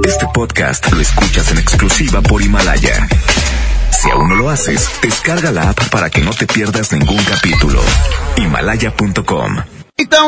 [0.00, 3.06] Este podcast lo escuchas en exclusiva por Himalaya.
[3.90, 7.78] Si aún no lo haces, descarga la app para que no te pierdas ningún capítulo.
[8.36, 9.56] Himalaya.com.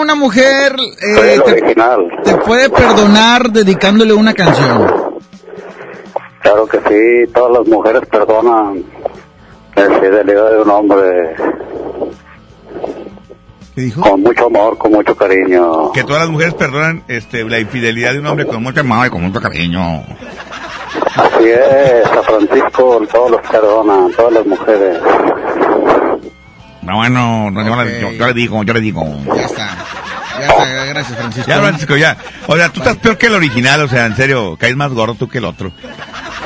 [0.01, 2.09] Una mujer eh, te, original.
[2.25, 5.21] te puede perdonar dedicándole una canción.
[6.43, 8.85] Claro que sí, todas las mujeres perdonan
[9.75, 11.35] la infidelidad de un hombre
[13.75, 14.01] ¿Qué dijo?
[14.03, 15.91] con mucho amor, con mucho cariño.
[15.93, 19.11] Que todas las mujeres perdonan este, la infidelidad de un hombre con mucho amor y
[19.11, 20.05] con mucho cariño.
[21.17, 24.99] Así es, a Francisco todos los perdonan, todas las mujeres.
[26.83, 28.01] No, bueno, no, yo, le- Ok.
[28.01, 29.05] yo- yo le digo, yo le digo.
[29.35, 29.69] Ya está.
[30.39, 31.49] Ya está, gracias Francisco.
[31.51, 32.17] Ya, Francisco, ya.
[32.47, 35.15] O sea, tú estás peor que el original, o sea, en serio, caes más gordo
[35.15, 35.73] tú que el otro.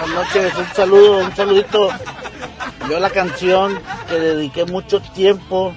[0.01, 1.89] Buenas noches, un saludo, un saludito.
[2.89, 5.75] Yo la canción que dediqué mucho tiempo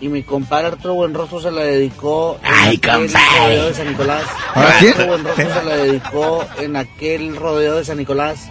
[0.00, 3.38] y mi compadre Arturo Buenrostro se la dedicó en Ay, aquel compadre.
[3.46, 4.22] rodeo de San Nicolás.
[4.54, 8.50] Arturo Buenrostro se la dedicó en aquel rodeo de San Nicolás.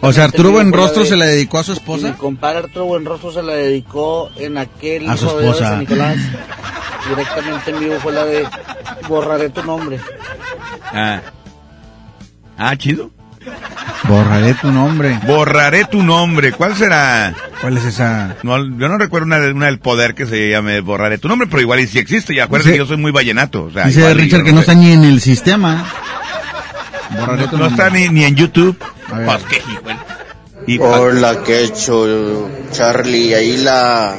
[0.00, 2.14] O sea, Arturo Buenrostro la se de- la dedicó a su y Mi esposa.
[2.16, 5.68] compadre Arturo Buenrostro se la dedicó en aquel A su rodeo de esposa.
[5.68, 6.16] San Nicolás.
[7.08, 8.46] Directamente en vivo fue la de
[9.08, 10.00] Borraré tu nombre.
[10.92, 11.20] Ah.
[12.56, 13.10] Ah, chido.
[14.08, 15.18] Borraré tu nombre.
[15.26, 16.52] Borraré tu nombre.
[16.52, 17.34] ¿Cuál será?
[17.60, 18.36] ¿Cuál es esa?
[18.42, 21.48] No, yo no recuerdo una, de- una del poder que se llame Borraré tu nombre,
[21.50, 22.34] pero igual y si existe.
[22.34, 23.64] Y acuérdate que yo soy muy vallenato.
[23.64, 24.60] O sea, Dice Richard que no sé.
[24.62, 25.84] está ni en el sistema.
[27.18, 27.84] Borraré tu No nombre.
[27.84, 28.76] está ni, ni en YouTube.
[29.08, 30.00] Pues qué bueno.
[30.66, 33.34] Y Hola, que hecho, Charlie.
[33.34, 34.14] Ahí la.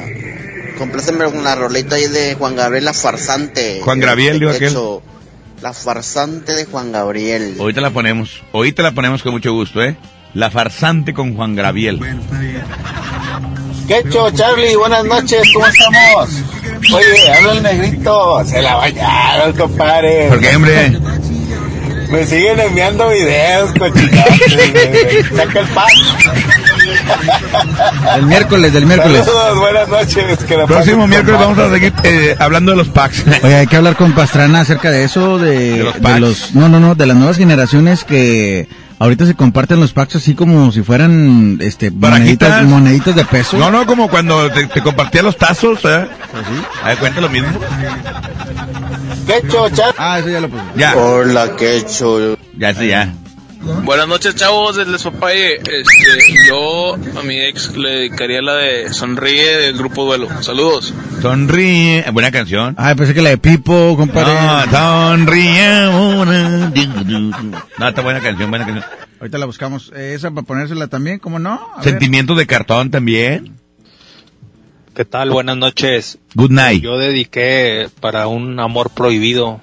[0.78, 3.80] Compláceme con la roleta ahí de Juan Gabriel, la farsante.
[3.84, 4.74] Juan Gabriel, digo aquel.
[5.62, 7.56] La farsante de Juan Gabriel.
[7.58, 8.42] ahorita la ponemos.
[8.52, 9.96] Ahorita la ponemos con mucho gusto, ¿eh?
[10.32, 12.00] La farsante con Juan Graviel.
[13.86, 16.30] Quecho, Charlie, buenas noches, ¿cómo estamos?
[16.94, 20.28] Oye, habla el negrito, se la bañaron, compadre.
[20.28, 20.98] ¿Por qué, hombre?
[22.10, 25.24] Me siguen enviando videos, cochinotes, güey.
[25.36, 25.92] Saca el pack.
[28.16, 29.24] El miércoles, del miércoles.
[29.24, 30.38] Saludos, buenas noches.
[30.44, 33.24] Que la Próximo miércoles vamos a seguir eh, hablando de los packs.
[33.42, 36.20] Oye, hay que hablar con Pastrana acerca de eso, de, ¿De los de packs?
[36.20, 38.68] los, no, no, no, de las nuevas generaciones que
[38.98, 43.56] ahorita se comparten los packs así como si fueran, este, moneditas, moneditas de peso.
[43.58, 46.06] No, no, como cuando te, te compartía los tazos, ¿eh?
[46.84, 47.48] A ver, cuenta lo mismo.
[49.26, 49.94] Quecho, Charlie.
[49.98, 50.62] Ah, eso ya lo puse.
[50.76, 52.36] Ya, Hola, que hecho.
[52.56, 53.12] ya, sí, ya.
[53.62, 55.56] Buenas noches, chavos, del Despapalle.
[55.56, 60.28] Este, yo a mi ex le dedicaría la de Sonríe del grupo Duelo.
[60.42, 60.94] Saludos.
[61.20, 62.04] Sonríe.
[62.10, 62.74] Buena canción.
[62.78, 64.32] Ah, pensé que la de Pipo, compadre.
[64.32, 65.88] No, sonríe.
[65.88, 66.72] una.
[67.78, 68.86] No, está buena canción, buena canción.
[69.20, 69.92] Ahorita la buscamos.
[69.94, 71.52] Eh, esa para ponérsela también, ¿cómo no?
[71.74, 71.90] A ver.
[71.90, 73.56] Sentimientos de cartón también.
[74.94, 75.30] ¿Qué tal?
[75.30, 76.18] Buenas noches.
[76.34, 76.82] Good night.
[76.82, 79.60] Yo dediqué para un amor prohibido.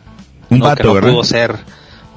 [0.50, 1.10] Un no, vato, que no ¿verdad?
[1.10, 1.56] pudo ser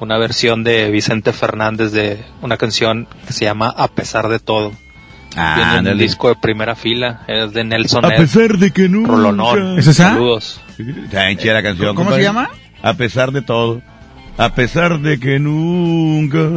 [0.01, 4.73] una versión de Vicente Fernández de una canción que se llama A pesar de todo.
[5.37, 6.03] Ah, Viene en un ándale.
[6.03, 9.11] disco de primera fila, es de Nelson A Ed, pesar de que nunca.
[9.11, 9.79] Rolonón.
[9.79, 10.09] ¿Es esa?
[10.09, 10.59] Saludos.
[10.77, 11.95] Está bien chida la canción.
[11.95, 12.49] ¿Cómo se llama?
[12.81, 13.81] A pesar de todo.
[14.37, 16.49] A pesar de que nunca.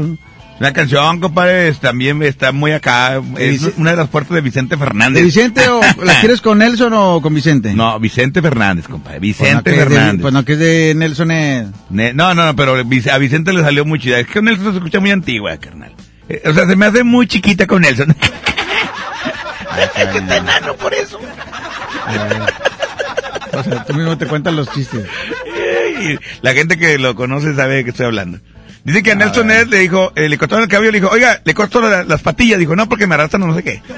[0.61, 3.21] Una canción, compadre, es- también está muy acá.
[3.39, 5.19] Es una de las puertas de Vicente Fernández.
[5.21, 7.75] ¿De Vicente o la quieres con Nelson o con Vicente?
[7.75, 9.19] No, Vicente Fernández, compadre.
[9.19, 10.23] Pues no, Vicente es de- Fernández.
[10.23, 11.29] pues no, que es de Nelson.
[11.29, 14.21] Ne- No, no, no, pero a Vicente le salió muy chida.
[14.21, 15.93] Es que Nelson se escucha muy antigua, carnal.
[16.29, 18.11] Eh, o sea, se me hace muy chiquita con Nelson.
[18.17, 21.19] es que está enano por eso.
[23.53, 25.07] O sea, tú mismo te cuentas los chistes.
[26.43, 28.39] La gente que lo conoce sabe de qué estoy hablando.
[28.85, 31.41] Dice que a Nelson Ed le dijo, eh, le cortaron el cabello, le dijo, oiga,
[31.43, 32.59] le corto la- las patillas.
[32.59, 33.81] Dijo, no, porque me arrastran o no sé qué.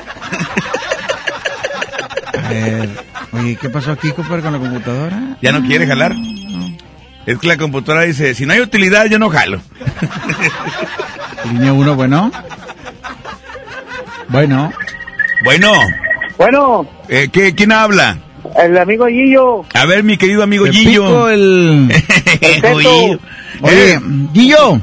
[2.43, 2.89] A ver,
[3.33, 5.37] oye, ¿qué pasó aquí, compadre, con la computadora?
[5.43, 6.15] Ya no quiere jalar.
[7.27, 9.61] Es que la computadora dice, si no hay utilidad, yo no jalo.
[11.53, 12.31] Línea 1, bueno.
[14.29, 14.73] Bueno.
[15.45, 15.73] Bueno,
[16.39, 18.19] Bueno, eh, ¿qué, ¿quién habla?
[18.63, 21.05] el amigo Gillo, A ver, mi querido amigo Te Gillo.
[21.05, 21.93] pico el...
[22.41, 23.19] Gillo.
[23.63, 24.01] Oye, Eh,
[24.33, 24.81] Guillo.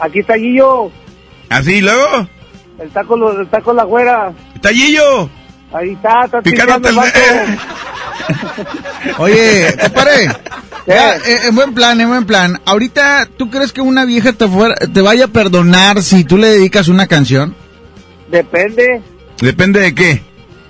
[0.00, 0.90] aquí está Gillo,
[1.48, 2.26] Así, luego.
[2.78, 5.28] el taco, el taco la güera, Está Gillo.
[5.72, 6.98] ahí está, está Picándote el...
[6.98, 7.58] eh.
[9.18, 10.24] Oye, compadre.
[10.86, 12.60] Eh, en buen plan, en buen plan.
[12.64, 16.48] Ahorita, ¿tú crees que una vieja te, fuera, te vaya a perdonar si tú le
[16.48, 17.54] dedicas una canción?
[18.30, 19.02] Depende
[19.40, 20.22] Depende de qué.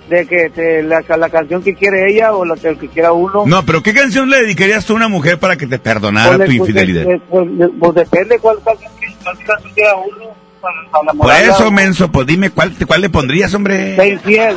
[0.09, 3.43] De que te, la, la canción que quiere ella o la que, que quiera uno.
[3.45, 6.39] No, pero ¿qué canción le dedicarías tú a una mujer para que te perdonara Pues,
[6.39, 7.03] tu pues, infidelidad?
[7.05, 11.53] pues, pues, pues depende cuál cuál canción quiera uno para, para Por enamorarla.
[11.55, 13.95] eso, menso, pues dime cuál, cuál le pondrías, hombre.
[13.95, 14.55] De infiel.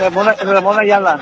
[0.00, 1.20] Ramona, Ramona Ayala.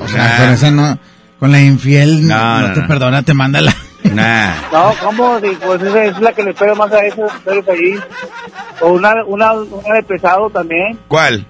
[0.00, 0.98] O sea, con esa no...
[1.38, 2.86] Con la infiel no, No, te no.
[2.86, 3.74] perdona, te manda la...
[4.04, 4.54] Nah.
[4.72, 5.40] No, ¿cómo?
[5.40, 7.30] Sí, Pues esa es la que le pega más a esos
[7.68, 7.98] allí.
[8.80, 10.98] O una, una, una de pesado también.
[11.08, 11.46] ¿Cuál?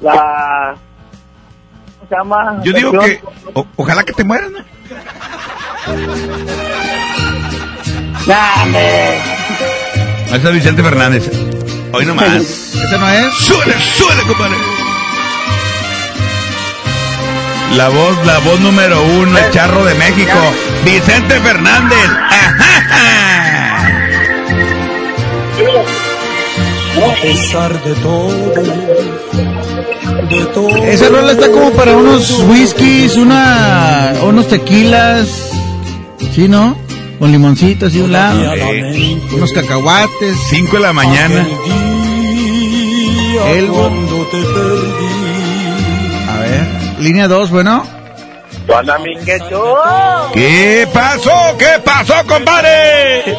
[0.00, 0.74] La...
[1.98, 2.60] ¿Cómo se llama?
[2.64, 3.20] Yo digo que
[3.54, 4.58] o- ojalá que te mueras, ¿no?
[8.26, 9.18] Nah, hombre.
[10.26, 11.30] Ese es Vicente Fernández.
[11.92, 12.34] Hoy nomás.
[12.74, 13.34] ¿Ese no es?
[13.34, 14.56] ¡Suele, suele, compadre!
[17.76, 20.38] La voz, la voz número uno, el charro de México,
[20.84, 22.10] Vicente Fernández.
[22.30, 23.86] ¡Ajá!
[27.00, 29.09] A pesar de todo, de todo.
[30.86, 35.50] Esa rola está como para unos whiskies, una, unos tequilas,
[36.34, 36.76] ¿sí, no?
[37.18, 38.40] Con limoncito así a un lado,
[39.34, 40.36] unos cacahuates.
[40.50, 41.46] 5 de la mañana.
[43.54, 44.88] El- Cuando te perdí.
[46.28, 46.66] A ver,
[47.00, 47.84] línea 2, bueno.
[50.32, 51.32] ¿Qué pasó?
[51.58, 53.36] ¿Qué pasó, compadre?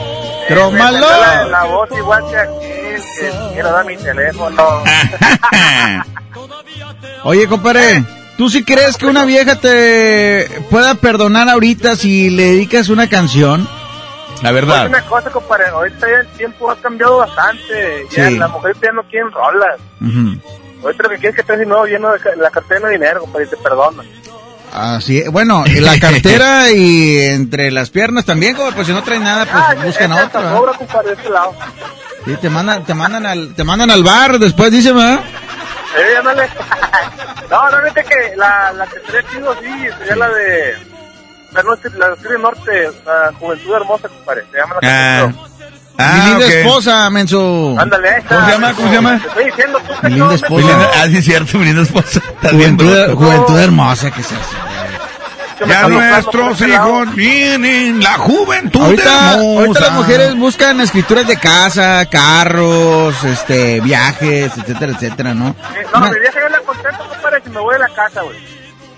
[0.48, 1.08] Trómalo.
[1.50, 2.81] La, voz igual que aquel
[3.19, 4.83] que quiero dar mi teléfono.
[7.24, 8.03] Oye, compadre,
[8.38, 13.68] ¿tú sí crees que una vieja te pueda perdonar ahorita si le dedicas una canción?
[14.42, 14.88] La Es verdad.
[14.88, 18.07] una cosa, compadre, ahorita ya el tiempo ha cambiado bastante.
[18.09, 18.38] Ya Sí.
[18.39, 19.80] las mujeres ya no quieren rolas.
[20.01, 20.39] Ujú.
[20.83, 23.19] Ahorita lo que quieres es que estés de nuevo lleno de la cartera de dinero,
[23.21, 24.06] compadre, y te perdonan.
[24.73, 25.29] Así, es.
[25.31, 29.45] bueno, y la cartera y entre las piernas también, como pues si no trae nada,
[29.45, 30.39] pues buscan otra.
[30.41, 30.57] ¿verdad?
[30.57, 31.53] sobra, compadre, de este lado.
[32.25, 35.19] Sí, te mandan, te mandan al, te mandan al bar después, dice, ¿verdad?
[35.97, 36.47] Eh, ándale.
[37.50, 40.91] no, no, vete que la, la que sería chido, sí, sería la de...
[41.51, 44.45] La, la serie norte, la Juventud Hermosa, compadre.
[44.51, 45.33] Se llama la Ah,
[46.01, 47.75] Mi ah linda esposa, menso.
[47.80, 48.24] Ándale.
[48.27, 48.74] ¿Cómo se llama?
[48.74, 49.19] ¿Cómo se llama?
[49.21, 50.68] Te estoy diciendo tú, Mi linda esposa.
[50.68, 52.21] Linda- ah, sí, es cierto, mi linda esposa.
[52.50, 54.56] Juventud, juventud hermosa que se hace.
[55.65, 62.04] Me Ya nuestros hijos tienen la juventud Ahorita, ahorita las mujeres buscan escrituras de casa,
[62.09, 65.50] carros, este, viajes, etcétera, etcétera, ¿no?
[65.50, 68.21] Eh, No, Una- mi vieja ya la contenta, compadre, que me voy de la casa,
[68.24, 68.38] güey.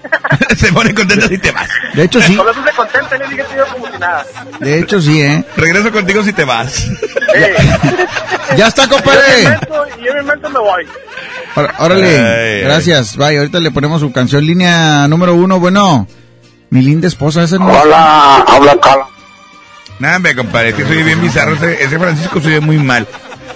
[0.57, 1.67] Se pone contento si te vas.
[1.93, 4.25] de hecho sí, Con eso se contenta, le dije como si nada.
[4.59, 5.43] de hecho sí, ¿eh?
[5.57, 6.87] Regreso contigo si te vas.
[7.35, 7.55] Eh,
[8.57, 9.43] Ya está, yo me compadre.
[9.43, 10.85] invento y yo me invento me voy.
[11.55, 12.25] Ór- Órale, Ay,
[12.57, 12.61] ay.
[12.61, 13.15] gracias.
[13.17, 15.59] Bye, ahorita le ponemos su canción línea número uno.
[15.59, 16.07] Bueno,
[16.69, 19.07] mi linda esposa, esa no Hola, habla Carlos.
[19.99, 21.53] Nada, me compadre, que soy bien bizarro.
[21.55, 23.07] Ese, ese Francisco soy muy mal.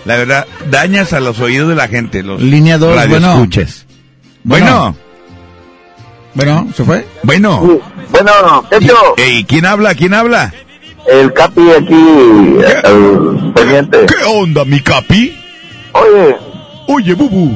[0.06, 2.24] La verdad, dañas a los oídos de la gente.
[2.24, 3.48] Los Línea dos, bueno.
[3.48, 3.48] Bueno.
[4.44, 4.98] Bueno,
[6.38, 7.06] Bueno, ¿se fue?
[7.24, 7.60] bueno.
[8.12, 9.94] Bueno, ¿Y, Kecho, ey, ¿Quién habla?
[9.96, 10.54] ¿Quién habla?
[11.08, 14.06] el Capi aquí, el pendiente.
[14.06, 15.36] ¿Qué onda, mi capi?
[15.94, 16.38] Oye,
[16.88, 17.52] Oye, bubu.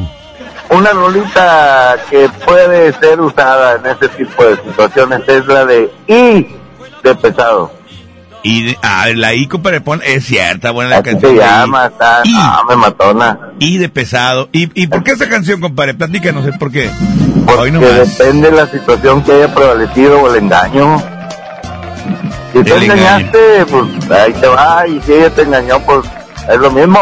[0.69, 6.47] una rolita que puede ser usada en este tipo de situaciones es la de I
[7.03, 7.71] de pesado.
[8.43, 11.31] Y, de- ah, la I, compadre, es cierta, buena la canción.
[11.33, 13.37] se llama, está, no, me matona.
[13.59, 14.49] I de pesado.
[14.51, 15.93] ¿Y, ¿Y por qué esa canción, compadre?
[15.93, 16.89] Platícanos el por qué.
[17.55, 18.17] Porque Hoy nomás.
[18.17, 21.01] depende de la situación que haya prevalecido o el engaño.
[22.53, 23.01] Si te El engaño.
[23.01, 25.99] engañaste, pues ahí te va, y si ella te engañó, pues
[26.49, 26.99] es lo mismo.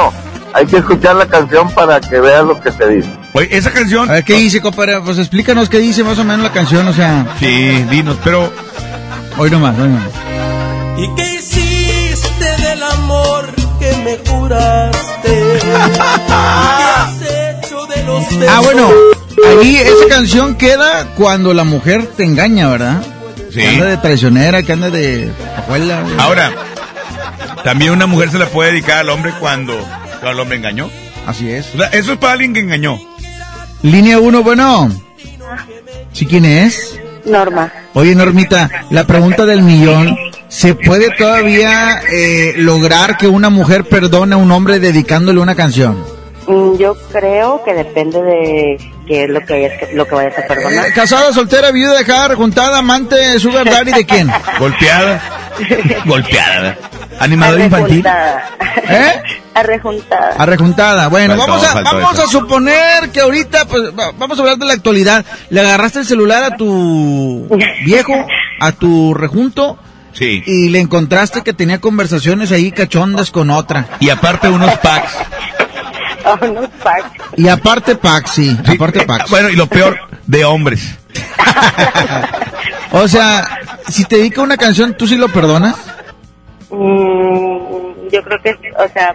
[0.53, 3.09] Hay que escuchar la canción para que veas lo que te dice.
[3.33, 4.09] Oye, esa canción.
[4.09, 4.99] A ver, ¿qué dice, compadre?
[5.01, 8.51] Pues explícanos qué dice más o menos la canción, o sea, Sí, dinos, pero
[9.37, 10.09] hoy nomás, hoy nomás.
[10.97, 13.45] ¿Y qué hiciste del amor
[13.79, 15.59] que me juraste?
[15.61, 18.49] ¿Qué has hecho de los besos?
[18.49, 18.89] Ah, bueno,
[19.47, 23.01] ahí esa canción queda cuando la mujer te engaña, ¿verdad?
[23.51, 23.59] Sí.
[23.59, 26.03] Que anda de traicionera, que anda de abuela.
[26.17, 26.51] ahora,
[27.63, 29.73] también una mujer se la puede dedicar al hombre cuando,
[30.19, 30.89] cuando el hombre engañó.
[31.25, 31.73] Así es.
[31.73, 32.99] O sea, eso es para alguien que engañó.
[33.81, 34.91] Línea 1, bueno.
[36.13, 36.99] ¿Sí quién es?
[37.25, 37.71] Norma.
[37.93, 40.17] Oye, Normita, la pregunta del millón.
[40.47, 46.03] ¿Se puede todavía eh, lograr que una mujer perdone a un hombre dedicándole una canción?
[46.49, 50.47] Mm, Yo creo que depende de qué es lo que vayas, lo que vayas a
[50.47, 50.87] perdonar.
[50.87, 54.31] Eh, casada, soltera, viuda, dejada, juntada, amante, sugar daddy, ¿de quién?
[54.59, 55.21] Golpeada.
[56.05, 56.77] Golpeada.
[57.19, 58.05] Animador infantil.
[58.07, 58.49] Arrejuntada.
[58.89, 59.21] ¿Eh?
[59.53, 60.35] Arrejuntada.
[60.37, 61.07] Arrejuntada.
[61.09, 62.23] Bueno, Faltó, vamos a vamos eso.
[62.23, 65.25] a suponer que ahorita pues va- vamos a hablar de la actualidad.
[65.49, 67.47] Le agarraste el celular a tu
[67.85, 68.13] viejo,
[68.61, 69.77] a tu rejunto
[70.13, 70.41] Sí.
[70.45, 73.85] y le encontraste que tenía conversaciones ahí cachondas con otra.
[73.99, 75.11] Y aparte unos packs.
[76.37, 76.61] No.
[77.37, 79.07] Y aparte Pax, sí, Sí, aparte eh.
[79.29, 80.97] Bueno, y lo peor, de hombres.
[82.91, 85.75] O sea, si te dedica una canción, ¿tú sí lo perdonas?
[86.71, 89.11] Mm, yo creo que, o sea,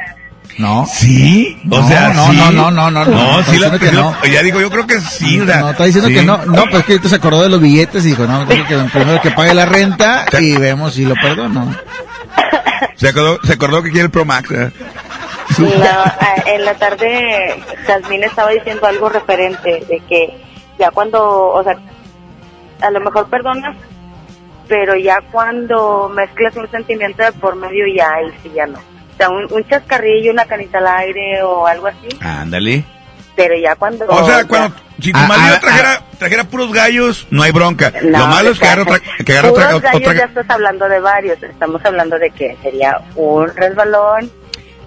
[0.58, 0.86] No.
[0.86, 1.60] ¿Sí?
[1.70, 2.36] O No, sea, no, sí.
[2.36, 4.14] no, no, no, no, no, No, sí la que no.
[4.32, 5.40] Ya digo, yo creo que sí.
[5.40, 6.14] o sea, No, está diciendo sí.
[6.14, 6.38] que no.
[6.46, 9.20] No, pues que ahorita se acordó de los billetes y dijo, no, creo que primero
[9.20, 11.74] que pague la renta y vemos si lo perdono.
[12.96, 14.50] Se acordó, se acordó que quiere el Pro Max.
[14.52, 14.70] ¿eh?
[15.58, 20.40] No, a- en la tarde Jasmine estaba diciendo algo referente de que
[20.78, 21.76] ya cuando, o sea,
[22.80, 23.76] a lo mejor perdonas,
[24.68, 28.78] pero ya cuando mezclas un sentimiento de por medio ya, ahí sí ya no.
[28.78, 32.84] O sea, un, un chascarrillo, una canita al aire o algo así, Ándale.
[33.36, 34.06] pero ya cuando...
[34.08, 37.92] O sea, cuando, si tu Ah, marido ah, trajera, trajera puros gallos, no hay bronca.
[38.02, 40.50] No, Lo malo es que agarra otra, que agarra otra, puros gallos otra- ya estás
[40.50, 44.30] hablando de varios, estamos hablando de que sería un resbalón.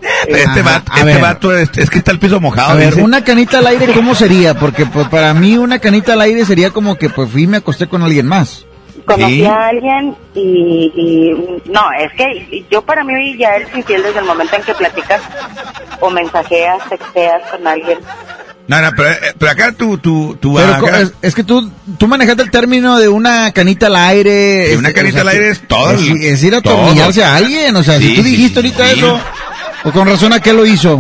[0.28, 1.22] este Ajá, vato, a este ver.
[1.22, 2.72] vato es, es que está el piso mojado.
[2.72, 3.02] A ver, dice.
[3.02, 4.54] una canita al aire, ¿cómo sería?
[4.54, 7.58] Porque pues, para mí una canita al aire sería como que pues fui y me
[7.58, 8.66] acosté con alguien más.
[9.06, 9.46] Conocí Sí.
[9.46, 14.26] a alguien y, y no, es que yo para mí ya eres infiel desde el
[14.26, 15.22] momento en que platicas
[16.02, 18.00] o mensajeas, texteas con alguien.
[18.68, 21.72] No, no, pero, eh, pero acá tu, tu, tu Pero acá- es, es que tú,
[21.98, 24.76] tú manejaste el término de una canita al aire.
[24.78, 27.74] Una es- canita al aire es todo Es, es ir a atornillarse a alguien.
[27.78, 28.98] O sea, Sí, si tú dijiste ahorita sí.
[29.00, 29.22] eso,
[29.88, 30.98] o con razón a qué lo hizo.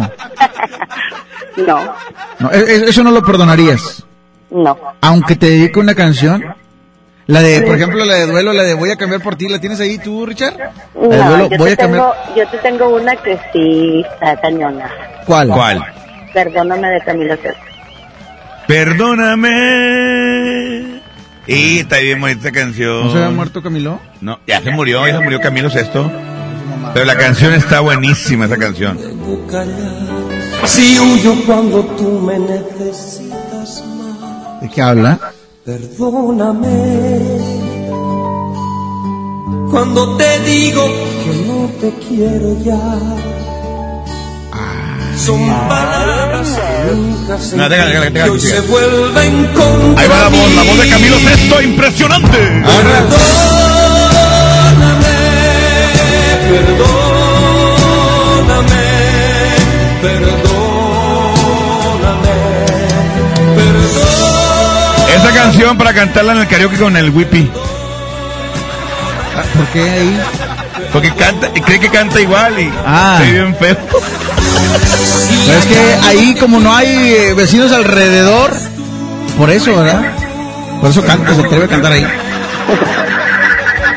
[1.57, 1.93] No,
[2.39, 4.03] No, e- e- eso no lo perdonarías.
[4.51, 4.77] no.
[5.01, 6.43] Aunque te dedique una canción.
[7.27, 9.59] La de, por ejemplo, la de duelo, la de voy a cambiar por ti, ¿la
[9.59, 10.55] tienes ahí tú, Richard?
[10.57, 10.71] La
[11.09, 12.13] de No, duelo, yo voy te, a cambiar.
[12.13, 14.89] tengo, yo te tengo una que sí está cañona.
[15.25, 15.49] ¿Cuál?
[15.49, 15.83] ¿Cuál?
[16.33, 17.59] Perdóname de Camilo Sesto.
[18.67, 19.49] Perdóname.
[21.47, 23.05] Y está bien bonita canción.
[23.05, 23.99] ¿No se había muerto Camilo?
[24.21, 26.09] No, ya se murió, ya se murió Camilo Sesto.
[26.93, 28.97] Pero la canción está buenísima, esa canción.
[30.65, 35.19] Si huyo cuando tú me necesitas más, ¿De qué habla?
[35.65, 36.67] perdóname.
[39.69, 40.85] Cuando te digo
[41.23, 42.79] que no te quiero ya.
[45.17, 47.63] Son palabras que nunca se No,
[48.69, 50.89] vuelven contra Ahí va la voz, la voz de.
[50.89, 52.37] Camilo Sesto, impresionante.
[52.37, 53.66] Perdóname,
[65.27, 67.51] Esa canción para cantarla en el karaoke con el Whippy.
[69.55, 70.19] ¿Por qué ahí?
[70.93, 73.17] Porque canta, y cree que canta igual y Ah.
[73.19, 73.75] se bien feo.
[75.45, 78.51] Pero es que ahí como no hay eh, vecinos alrededor,
[79.37, 80.01] por eso, ¿verdad?
[80.79, 82.05] Por eso canta, se atreve a cantar ahí.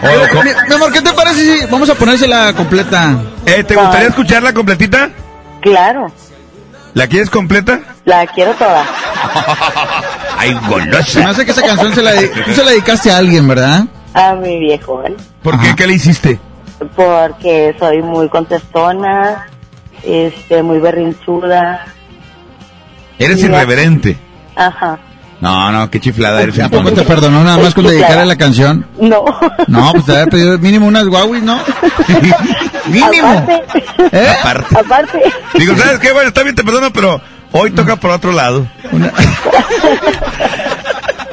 [0.02, 3.14] O- Mi, mi amor, ¿qué te parece si vamos a ponérsela completa?
[3.46, 5.10] Eh, ¿Te gustaría escucharla completita?
[5.60, 6.10] Claro,
[6.94, 7.78] ¿La quieres completa?
[8.04, 8.82] la quiero toda.
[10.40, 11.28] Ay, golosa.
[11.28, 13.84] hace que esa canción se la, se la dedicaste a alguien, ¿verdad?
[14.14, 15.14] A mi viejo, ¿eh?
[15.42, 15.66] ¿Por qué?
[15.68, 15.76] Ajá.
[15.76, 16.40] ¿Qué le hiciste?
[16.96, 19.46] porque soy muy contestona,
[20.02, 21.84] este, muy berrinchuda.
[23.18, 24.16] Eres irreverente.
[24.56, 24.98] Ajá.
[25.40, 26.58] No, no, qué chiflada eres.
[26.58, 28.86] ¿A poco te perdonó nada más con dedicarle la canción?
[29.00, 29.24] No.
[29.68, 31.58] No, pues te había pedido mínimo unas Huawei, ¿no?
[32.86, 33.28] mínimo.
[33.28, 34.28] Aparte, ¿Eh?
[34.38, 34.78] Aparte.
[34.78, 35.22] aparte.
[35.58, 36.12] Digo, ¿sabes qué?
[36.12, 37.20] Bueno, está bien, te perdono, pero
[37.52, 38.66] hoy toca por otro lado.
[38.92, 39.12] Una-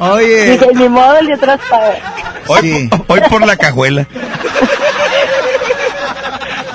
[0.00, 1.58] Oye, Dije, ni modo, el de atrás.
[2.46, 2.90] Hoy, Sí.
[3.08, 4.06] hoy por la cajuela.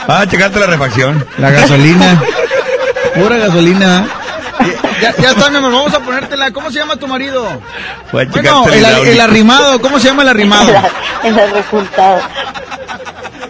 [0.07, 1.25] Ah, checaste la refacción.
[1.37, 2.21] la gasolina.
[3.15, 4.05] Pura gasolina.
[5.01, 6.51] Ya, ya está, mi amor, vamos a ponértela.
[6.51, 7.47] ¿Cómo se llama tu marido?
[8.11, 10.73] Bueno, el, el arrimado, ¿cómo se llama el arrimado?
[11.23, 12.21] En el resultado.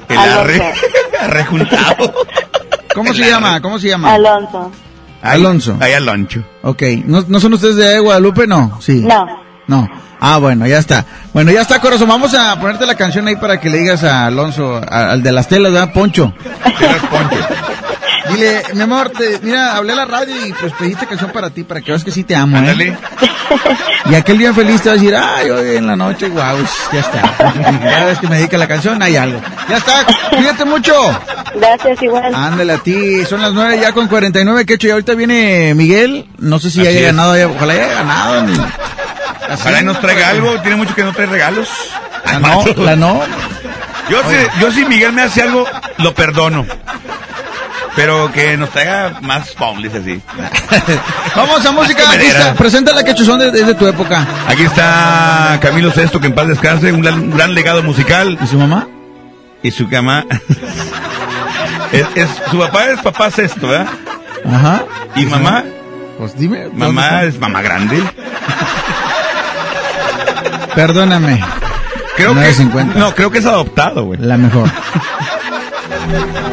[0.10, 0.74] El arre,
[1.22, 2.14] arrejuntado.
[2.94, 3.60] ¿Cómo se llama?
[3.62, 4.14] ¿Cómo se llama?
[4.14, 4.72] Alonso.
[5.24, 5.78] Ahí- Alonso.
[5.80, 6.44] Ahí Aloncho.
[6.62, 8.46] Ok, ¿No, ¿no son ustedes de Guadalupe?
[8.46, 9.02] No, sí.
[9.04, 9.26] No.
[9.68, 9.90] No.
[10.20, 11.06] Ah, bueno, ya está.
[11.34, 12.08] Bueno, ya está, corazón.
[12.08, 15.32] Vamos a ponerte la canción ahí para que le digas a Alonso, a- al de
[15.32, 15.92] las telas, ¿verdad?
[15.94, 16.34] Poncho.
[17.10, 17.48] Poncho.
[18.34, 21.50] Dile, mi amor, te- mira, hablé a la radio y pues pedí esta canción para
[21.50, 22.98] ti, para que veas que sí te amo, ¿eh?
[24.10, 26.58] Y aquel bien feliz te va a decir, ay, hoy en la noche, guau,
[26.92, 27.22] ya está.
[27.38, 29.40] Cada vez que me dedica la canción hay algo.
[29.70, 30.94] Ya está, cuídate mucho.
[31.56, 32.34] Gracias, igual.
[32.34, 35.74] Ándale a ti, son las nueve ya con 49 que he hecho y ahorita viene
[35.76, 37.06] Miguel, no sé si Así haya es.
[37.08, 38.44] ganado, ojalá haya ganado.
[38.44, 38.58] ni-
[39.54, 40.60] Ojalá y nos traiga algo.
[40.62, 41.70] Tiene mucho que no trae regalos.
[42.26, 43.22] La no, la no.
[44.10, 45.66] Yo si, yo si Miguel me hace algo,
[45.98, 46.66] lo perdono.
[47.96, 50.20] Pero que nos traiga más bowls así.
[51.36, 54.26] Vamos a música, aquí está, presenta la quechuzón de- desde tu época.
[54.48, 58.38] Aquí está Camilo Sesto, que en paz descanse, un gran, gran legado musical.
[58.42, 58.88] ¿Y su mamá?
[59.62, 60.26] Y su cama.
[61.92, 63.88] es, es- su papá es papá Sesto, ¿verdad?
[64.52, 64.84] Ajá.
[65.16, 65.64] Y mamá,
[66.18, 66.64] Pues dime.
[66.64, 68.02] ¿dónde mamá es mamá grande.
[70.76, 71.40] Perdóname,
[72.16, 72.98] Creo que, es 50.
[73.00, 74.20] no, creo que es adoptado, güey.
[74.20, 74.68] la mejor.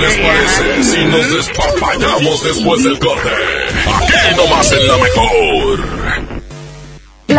[0.00, 3.28] les parece si nos despapallamos después del corte?
[3.86, 6.29] Aquí nomás en la mejor.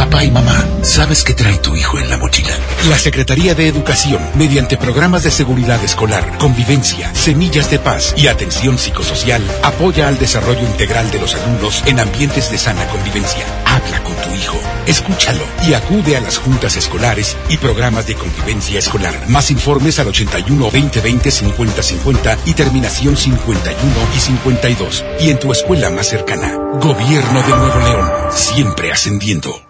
[0.00, 2.56] Papá y mamá, ¿sabes qué trae tu hijo en la mochila?
[2.88, 8.78] La Secretaría de Educación, mediante programas de seguridad escolar, convivencia, semillas de paz y atención
[8.78, 13.44] psicosocial, apoya al desarrollo integral de los alumnos en ambientes de sana convivencia.
[13.66, 18.78] Habla con tu hijo, escúchalo y acude a las juntas escolares y programas de convivencia
[18.78, 19.28] escolar.
[19.28, 25.04] Más informes al 81 2020 50 50 y terminación 51 y 52.
[25.20, 26.56] Y en tu escuela más cercana.
[26.80, 29.69] Gobierno de Nuevo León, siempre ascendiendo.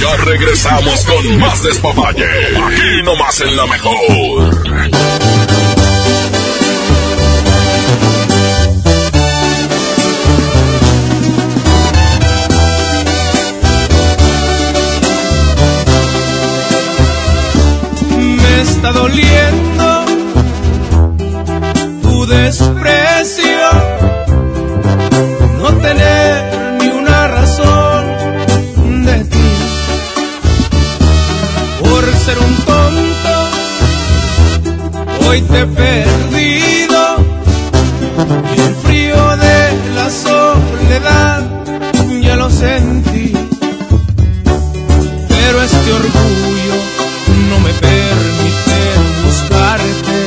[0.00, 2.24] Ya regresamos con más despapalle.
[2.24, 4.70] Aquí nomás en la mejor.
[18.16, 19.70] Me está doliendo
[35.30, 37.00] hoy te he perdido,
[38.56, 39.58] y el frío de
[39.94, 41.40] la soledad
[42.20, 43.32] ya lo sentí,
[45.28, 46.76] pero este orgullo
[47.48, 48.78] no me permite
[49.24, 50.18] buscarte.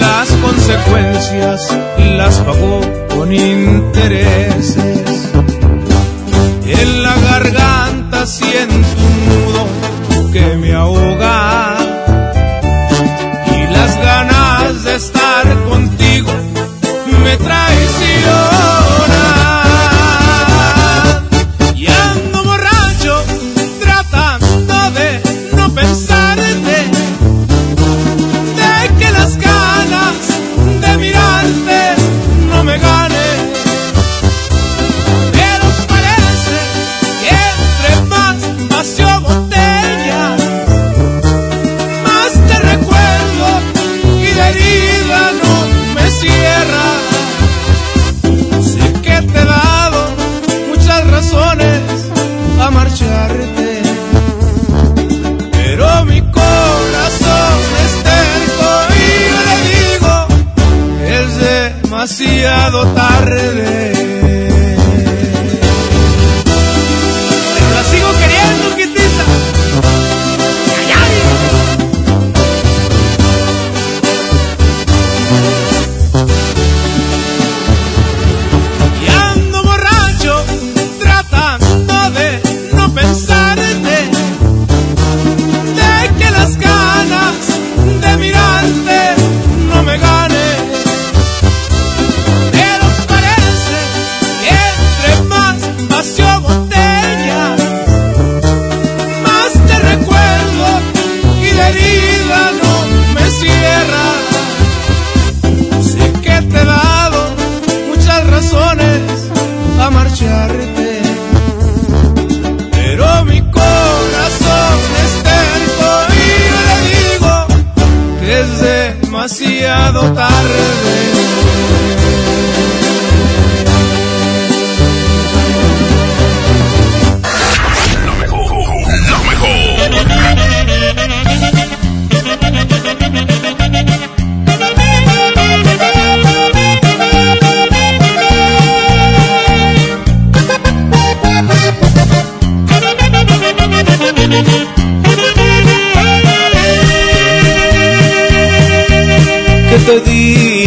[0.00, 1.60] Las consecuencias
[2.16, 2.80] las pagó
[3.14, 4.87] con intereses.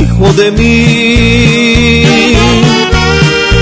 [0.02, 2.04] Dijo de mí?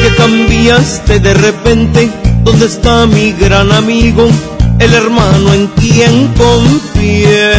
[0.02, 2.10] Que cambiaste de repente.
[2.43, 4.28] ¿Dónde está mi gran amigo?
[4.80, 7.52] El hermano en quien confié.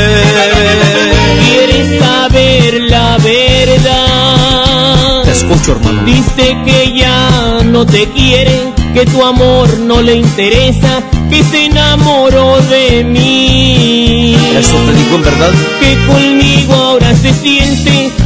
[1.45, 5.23] ¿Quieres saber la verdad?
[5.25, 6.03] Te escucho, hermano.
[6.05, 12.59] Dice que ya no te quiere, que tu amor no le interesa, que se enamoró
[12.63, 14.35] de mí.
[14.59, 15.51] ¿Eso te dijo en verdad?
[15.81, 18.10] Que conmigo ahora se siente,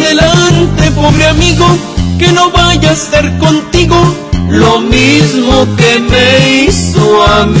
[0.00, 1.66] Adelante, pobre amigo,
[2.18, 3.96] que no vaya a ser contigo
[4.48, 7.60] lo mismo que me hizo a mí.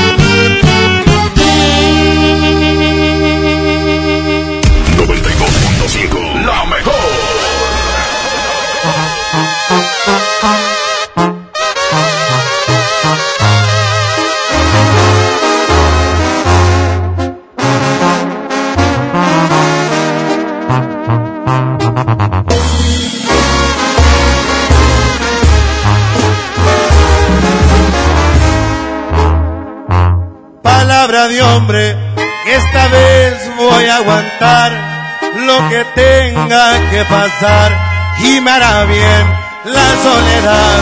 [38.19, 39.25] Y me hará bien
[39.65, 40.79] la soledad.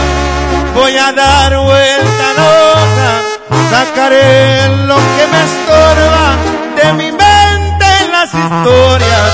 [0.74, 3.12] Voy a dar vuelta a la hoja,
[3.70, 6.36] sacaré lo que me estorba
[6.76, 9.30] de mi mente en las historias.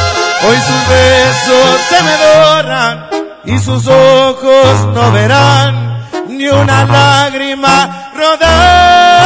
[0.47, 3.07] Hoy sus besos se me doran
[3.45, 9.26] y sus ojos no verán ni una lágrima rodar.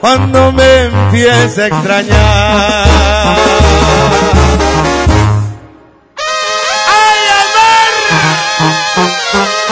[0.00, 3.36] Cuando me empiece a extrañar.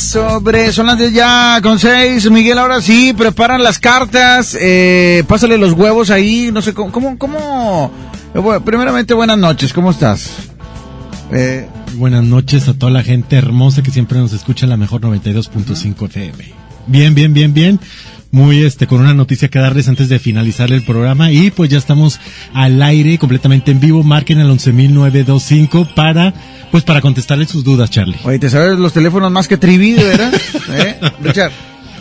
[0.00, 2.30] Sobre, son las 10 ya con 6.
[2.30, 4.56] Miguel, ahora sí, preparan las cartas.
[4.58, 6.50] Eh, pásale los huevos ahí.
[6.52, 7.90] No sé cómo, cómo,
[8.64, 10.30] primeramente, buenas noches, ¿cómo estás?
[11.30, 16.06] Eh, Buenas noches a toda la gente hermosa que siempre nos escucha la mejor 92.5
[16.06, 16.54] FM.
[16.86, 17.80] Bien, bien, bien, bien.
[18.32, 21.76] Muy este con una noticia que darles antes de finalizar el programa y pues ya
[21.76, 22.18] estamos
[22.54, 24.02] al aire completamente en vivo.
[24.02, 26.32] Marquen al 11925 para
[26.70, 28.16] pues para contestarles sus dudas, Charlie.
[28.24, 30.32] Oye, ¿te sabes los teléfonos más que Trivi, veras?
[30.70, 30.98] ¿Eh?
[31.20, 31.52] Richard,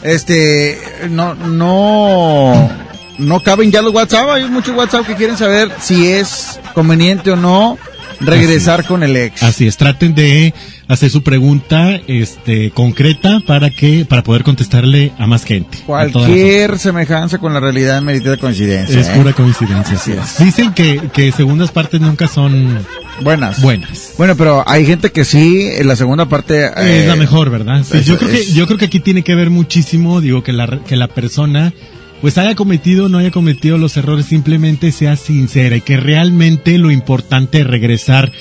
[0.03, 2.69] este, no, no,
[3.17, 4.29] no caben ya los WhatsApp.
[4.29, 7.77] Hay muchos WhatsApp que quieren saber si es conveniente o no
[8.21, 9.43] regresar con el ex.
[9.43, 10.53] Así es, traten de
[10.87, 15.77] hacer su pregunta este concreta para que para poder contestarle a más gente.
[15.85, 18.99] Cualquier semejanza con la realidad merita coincidencia.
[18.99, 19.13] Es ¿eh?
[19.15, 19.95] pura coincidencia.
[19.95, 20.43] Así sí.
[20.43, 22.79] Dicen que, que segundas partes nunca son
[23.21, 23.61] buenas.
[23.61, 24.13] Buenas.
[24.17, 26.65] Bueno, pero hay gente que sí, en la segunda parte...
[26.65, 27.83] es la eh, mejor, ¿verdad?
[27.83, 30.53] Sí, yo, creo que, es- yo creo que aquí tiene que ver muchísimo, digo, que
[30.53, 31.73] la, que la persona
[32.21, 36.77] pues haya cometido o no haya cometido los errores, simplemente sea sincera y que realmente
[36.77, 38.31] lo importante de regresar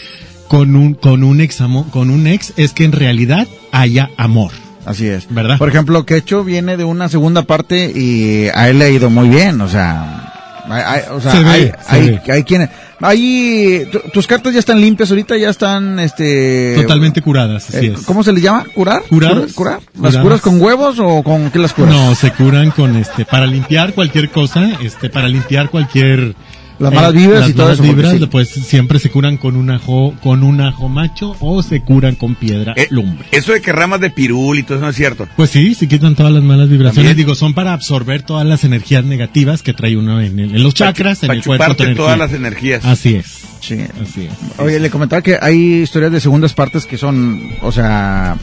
[0.49, 4.53] con un, con un ex amo- con un ex es que en realidad haya amor.
[4.87, 5.27] Así es.
[5.33, 5.59] ¿Verdad?
[5.59, 9.29] Por ejemplo, Quecho viene de una segunda parte y a él le ha ido muy
[9.29, 10.27] bien, o sea...
[10.69, 12.33] Hay, o sea, Se ve, hay, se hay, ve.
[12.33, 12.71] hay quienes...
[13.01, 16.75] Ahí, tu- tus cartas ya están limpias ahorita, ya están, este...
[16.83, 18.05] Totalmente curadas, así eh, es.
[18.05, 18.67] ¿Cómo se le llama?
[18.75, 19.03] ¿Curar?
[19.09, 19.53] ¿Curadas?
[19.55, 19.81] ¿Curar?
[19.81, 20.23] ¿Las Curadas.
[20.23, 21.95] curas con huevos o con qué las curas?
[21.95, 26.35] No, se curan con este, para limpiar cualquier cosa, este, para limpiar cualquier...
[26.81, 28.27] eh, Las malas vibras las y todo malas eso, porque vibras, sí.
[28.27, 32.35] pues siempre se curan con un ajo, con un ajo macho o se curan con
[32.35, 33.27] piedra Eh, lumbre.
[33.33, 35.29] Eso de que ramas de pirul y todo eso no es cierto.
[35.37, 37.11] Pues sí, se quitan todas las malas vibraciones.
[37.11, 37.17] También.
[37.17, 41.23] Digo, son para absorber todas las energías negativas que trae uno en, en los chakras,
[41.23, 41.65] en Para el cuerpo.
[41.65, 42.27] chuparte toda todas energía.
[42.27, 42.85] las energías.
[42.85, 43.27] Así es.
[43.61, 43.77] Sí.
[44.03, 44.33] Así es.
[44.59, 48.37] Oye, le comentaba que hay historias de segundas partes que son, o sea,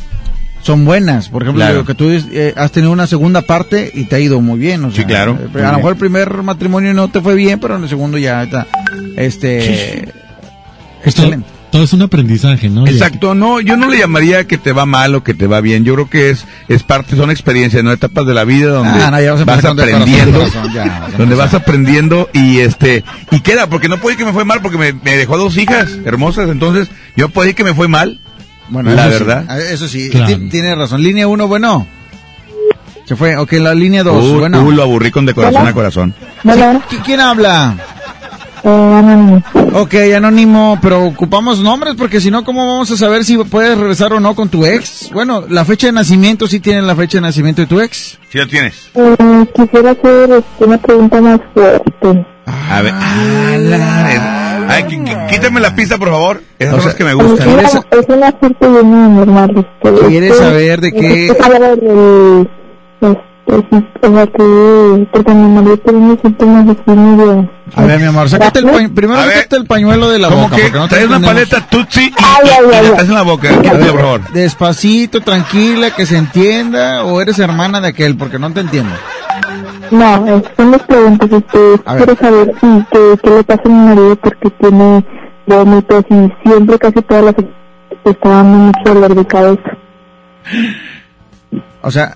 [0.67, 1.29] son buenas.
[1.29, 1.85] Por ejemplo, Claro.
[1.85, 4.83] que tú eh, has tenido una segunda parte y te ha ido muy bien.
[4.83, 5.37] O sea, Sí, claro.
[5.55, 8.17] eh, A lo mejor el primer matrimonio no te fue bien, pero en el segundo
[8.17, 8.67] ya está.
[9.15, 10.13] Este.
[11.03, 11.49] Pues todo, excelente.
[11.71, 12.85] todo es un aprendizaje, ¿no?
[12.85, 15.85] Exacto, no, yo no le llamaría que te va mal o que te va bien.
[15.85, 19.09] Yo creo que es es parte, son experiencias, no etapas de la vida donde Ah,
[19.11, 23.97] no, ya vas aprendiendo, corazón, ya, donde vas aprendiendo y este y queda, porque no
[23.99, 27.45] puede que me fue mal porque me, me dejó dos hijas hermosas, entonces yo puedo
[27.45, 28.19] decir que me fue mal.
[28.69, 29.45] Bueno, la eso sí, verdad.
[29.47, 30.27] ah, eso sí, Claro.
[30.27, 31.01] ti- tiene razón.
[31.01, 31.87] Línea 1, bueno.
[33.05, 33.37] Se fue.
[33.37, 34.61] Ok, la línea 2, Uh, bueno.
[34.63, 35.69] uh, lo aburrí con de corazón Hola.
[35.69, 36.13] a corazón.
[36.43, 37.75] ¿Qui- ¿Quién habla?
[38.63, 39.43] Anónimo.
[39.73, 44.13] Ok, anónimo, pero ocupamos nombres porque si no, ¿cómo vamos a saber si puedes regresar
[44.13, 45.09] o no con tu ex?
[45.13, 48.17] Bueno, la fecha de nacimiento, sí tienen la fecha de nacimiento de tu ex.
[48.29, 48.89] Si lo tienes.
[48.95, 49.15] Eh,
[49.55, 52.25] quisiera hacer este, una pregunta más fuerte.
[52.45, 56.41] A ver, ah, la- eh, ay, qu- qu- quítame la pista, por favor.
[56.57, 57.47] Esas son las que me Es gustan.
[57.49, 59.67] una, es una suerte bien normal.
[59.83, 61.25] Este, ¿Quieres este, saber de qué?
[61.27, 62.49] este, saber del-
[63.47, 67.49] sí, o sea, que, porque mi marido tiene unos síntomas así medio...
[67.75, 70.55] A ver, mi amor, sácate el pañ- primero sácate el pañuelo de la como boca.
[70.55, 73.21] que no traes una paleta Tutsi y, Ay, ay, y ay, la traes en la
[73.23, 73.49] boca.
[73.49, 74.21] A Quítate, ver, por favor.
[74.33, 78.93] Despacito, tranquila, que se entienda, o eres hermana de aquel, porque no te entiendo.
[79.91, 81.29] No, son las preguntas.
[81.31, 85.05] Este, quiero saber si, qué, qué le pasa a mi marido porque tiene
[85.45, 87.35] vómitos y siempre, casi todas las
[88.05, 89.77] está dando mucho dolor de cabeza.
[91.81, 92.15] O sea,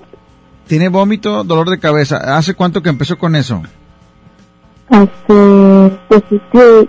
[0.67, 2.37] tiene vómito, dolor de cabeza.
[2.37, 3.61] ¿Hace cuánto que empezó con eso?
[4.89, 5.09] Hace,
[6.07, 6.87] pues es que,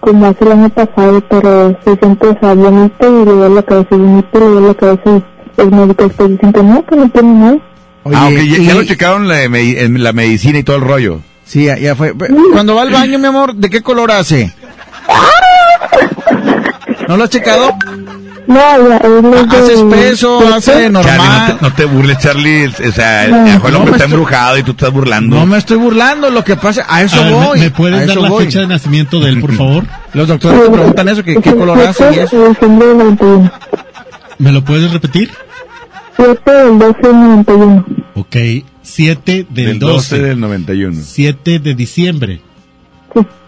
[0.00, 3.88] como hace el año pasado, pero se siente, o sea, y le duele la cabeza,
[3.94, 5.22] y vomita y le duele la cabeza y
[5.62, 7.58] los médicos pues dicen que no, que no tiene nada.
[8.06, 11.20] ah, ok, ya, ya y- lo checaron la medicina y todo el rollo.
[11.44, 12.14] Sí, ya, ya fue.
[12.52, 14.52] Cuando va al baño, mi amor, ¿de qué color hace?
[17.10, 17.76] ¿No lo has checado?
[18.46, 18.54] No,
[18.88, 21.56] ya, él es de- Hace espeso, hace Charlie, no normal.
[21.58, 22.66] te, no te burles, Charlie.
[22.66, 25.34] O sea, No, el no hombre me está estoy- embrujado y tú estás burlando.
[25.36, 27.58] No me estoy burlando, lo que pasa, a eso A ver, ¿me- voy.
[27.58, 28.44] ¿me, puedes a dar la voy.
[28.44, 29.84] fecha de nacimiento de él, por favor?
[30.14, 32.48] Los doctores te preguntan eso, ¿qué, qué color hace y eso?
[32.48, 33.50] diciembre del 91.
[34.38, 35.32] ¿Me lo puedes repetir?
[36.16, 37.84] 7 del 12 del 91.
[38.14, 38.36] Ok,
[38.82, 41.00] 7 del, Del 12 del 91.
[41.04, 42.40] 7 de diciembre.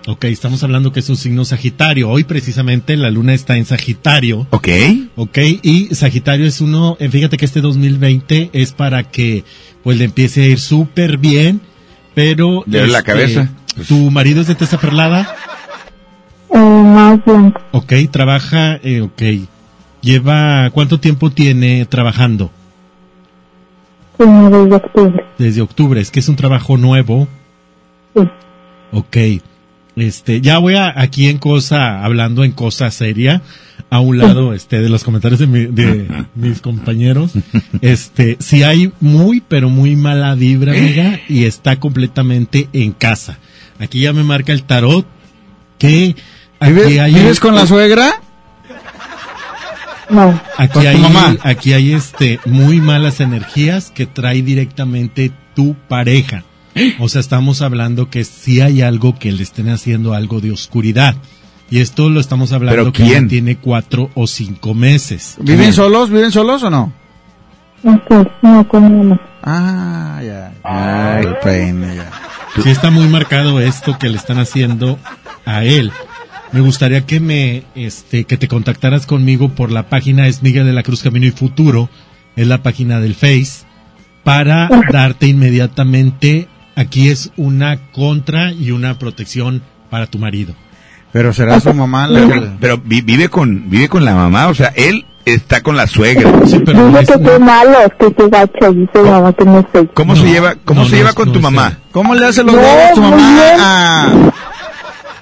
[0.06, 2.10] Ok, estamos hablando que es un signo Sagitario.
[2.10, 4.46] Hoy precisamente la luna está en Sagitario.
[4.50, 4.68] Ok.
[5.14, 9.44] Ok, y Sagitario es uno, eh, fíjate que este 2020 es para que
[9.84, 11.60] pues le empiece a ir súper bien,
[12.14, 12.64] pero...
[12.66, 13.48] De la este, cabeza.
[13.86, 15.36] ¿Tu marido es de testa perlada?
[16.52, 17.60] Eh, más blanco.
[17.70, 19.22] Ok, trabaja, eh, ok.
[20.00, 22.50] Lleva, ¿cuánto tiempo tiene trabajando?
[24.16, 25.24] Como desde octubre.
[25.38, 27.28] Desde octubre, es que es un trabajo nuevo.
[28.14, 28.28] Sí.
[28.92, 29.16] Ok.
[29.96, 33.42] Este, ya voy a, aquí en cosa, hablando en cosa seria,
[33.90, 37.32] a un lado, este, de los comentarios de, mi- de mis compañeros.
[37.82, 43.38] Este, si hay muy, pero muy mala vibra, amiga, y está completamente en casa.
[43.78, 45.06] Aquí ya me marca el tarot
[45.78, 46.14] que
[46.60, 48.14] aquí ¿Vives, hay vives con la suegra?
[50.08, 50.38] No.
[50.58, 51.36] Aquí Con tu hay, mamá.
[51.42, 56.44] aquí hay este muy malas energías que trae directamente tu pareja.
[57.00, 61.16] O sea, estamos hablando que si hay algo que le estén haciendo algo de oscuridad.
[61.70, 65.36] Y esto lo estamos hablando ¿Pero que ya tiene cuatro o cinco meses.
[65.40, 66.10] ¿Viven solos?
[66.10, 66.92] ¿Viven solos o no?
[67.82, 68.00] No
[68.42, 69.20] no, con mi mamá.
[69.42, 70.52] Ah, ya.
[70.62, 72.10] Ay, pene, ya.
[72.62, 74.98] Sí está muy marcado esto que le están haciendo
[75.46, 75.90] a él.
[76.52, 80.74] Me gustaría que me, este, que te contactaras conmigo por la página es Miguel de
[80.74, 81.88] la Cruz Camino y Futuro,
[82.36, 83.64] es la página del Face,
[84.22, 90.54] para darte inmediatamente, aquí es una contra y una protección para tu marido.
[91.12, 92.40] Pero será su mamá la que...
[92.60, 96.30] Pero vi- vive con vive con la mamá, o sea, él está con la suegra.
[96.46, 99.88] Sí, pero Dice que soy malo, que soy gacho, dice mamá que no soy.
[99.92, 101.78] ¿Cómo se lleva cómo no, se no lleva es- con no tu es mamá?
[101.92, 104.12] ¿Cómo le hace los No, huevos tu mamá a...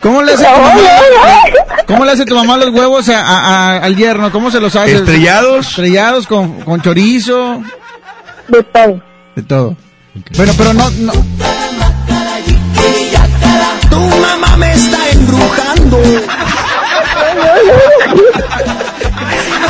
[0.00, 0.74] ¿Cómo le hace tu mamá,
[1.86, 3.40] ¿Cómo le hace tu mamá los huevos a, a-
[3.72, 4.30] a- al yerno?
[4.30, 4.94] ¿Cómo se los hace?
[4.94, 5.70] ¿Estrellados?
[5.70, 7.60] Estrellados con, con chorizo,
[8.48, 9.02] De todo.
[9.34, 9.76] de todo.
[10.36, 11.12] Bueno, pero no, no,
[13.90, 15.98] Tu mamá me está embrujando.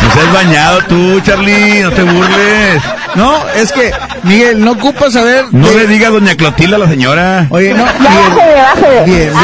[0.03, 2.83] No seas bañado tú, Charlie, no te burles.
[3.15, 5.47] no, es que, Miguel, no ocupa saber...
[5.53, 7.47] No de- le diga doña Clotilde a la señora.
[7.51, 9.05] Oye, no, Bájale, Miguel, bájale.
[9.05, 9.35] bien, bien.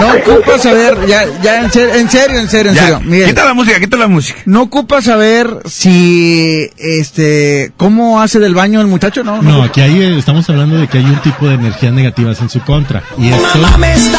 [0.00, 3.28] No ocupa saber, ya, ya, en serio, en serio, en serio, en Ya, serio, Miguel.
[3.28, 4.38] quita la música, quita la música.
[4.46, 9.40] No ocupa saber si, este, cómo hace del baño el muchacho, ¿no?
[9.42, 12.48] No, aquí hay, eh, estamos hablando de que hay un tipo de energías negativas en
[12.50, 13.02] su contra.
[13.18, 13.46] Y esto
[13.78, 14.10] pues,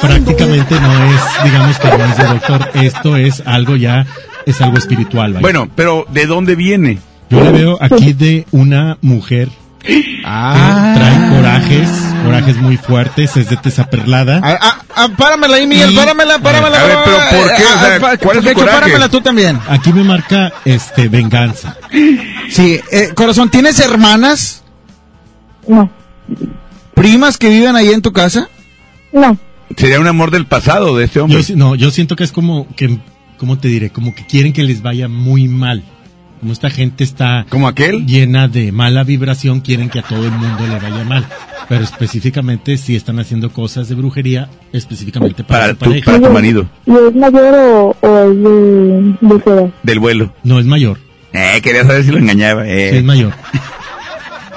[0.00, 2.70] prácticamente no es, digamos que no es de doctor.
[2.74, 4.06] Esto es algo ya,
[4.46, 5.32] es algo espiritual.
[5.32, 5.40] vaya.
[5.40, 6.98] Bueno, pero ¿de dónde viene?
[7.30, 9.48] Yo le veo aquí de una mujer
[10.24, 10.92] Ah.
[10.94, 11.88] que trae corajes,
[12.24, 14.40] corajes muy fuertes, es de tesa perlada.
[14.42, 16.80] Ah, ah, ah, páramela ahí, Miguel, Y- páramela, páramela.
[16.80, 17.62] A ver, pero ¿por qué?
[17.64, 18.78] O sea, Ah, ah, ¿cuál es su de hecho, coraje?
[18.80, 19.58] páramela tú también.
[19.68, 21.76] Aquí me marca este venganza.
[22.50, 24.62] Sí, eh, corazón, ¿tienes hermanas,
[25.66, 25.90] No,
[26.94, 28.48] primas que viven ahí en tu casa?
[29.12, 29.38] no.
[29.76, 31.42] Sería un amor del pasado de este hombre.
[31.42, 32.98] Yo, no, yo siento que es como que,
[33.36, 33.90] ¿cómo te diré?
[33.90, 35.84] Como que quieren que les vaya muy mal.
[36.40, 38.06] Como esta gente está ¿Como aquel?
[38.06, 41.26] llena de mala vibración, quieren que a todo el mundo le vaya mal.
[41.68, 46.04] Pero específicamente si están haciendo cosas de brujería, específicamente para, Para su tu, pareja.
[46.12, 50.32] para tu marido, ¿Y es mayor o, o es de, de del vuelo.
[50.44, 50.98] No es mayor,
[51.32, 52.66] Eh, quería saber si lo engañaba.
[52.66, 52.90] Eh.
[52.92, 53.32] sí es mayor.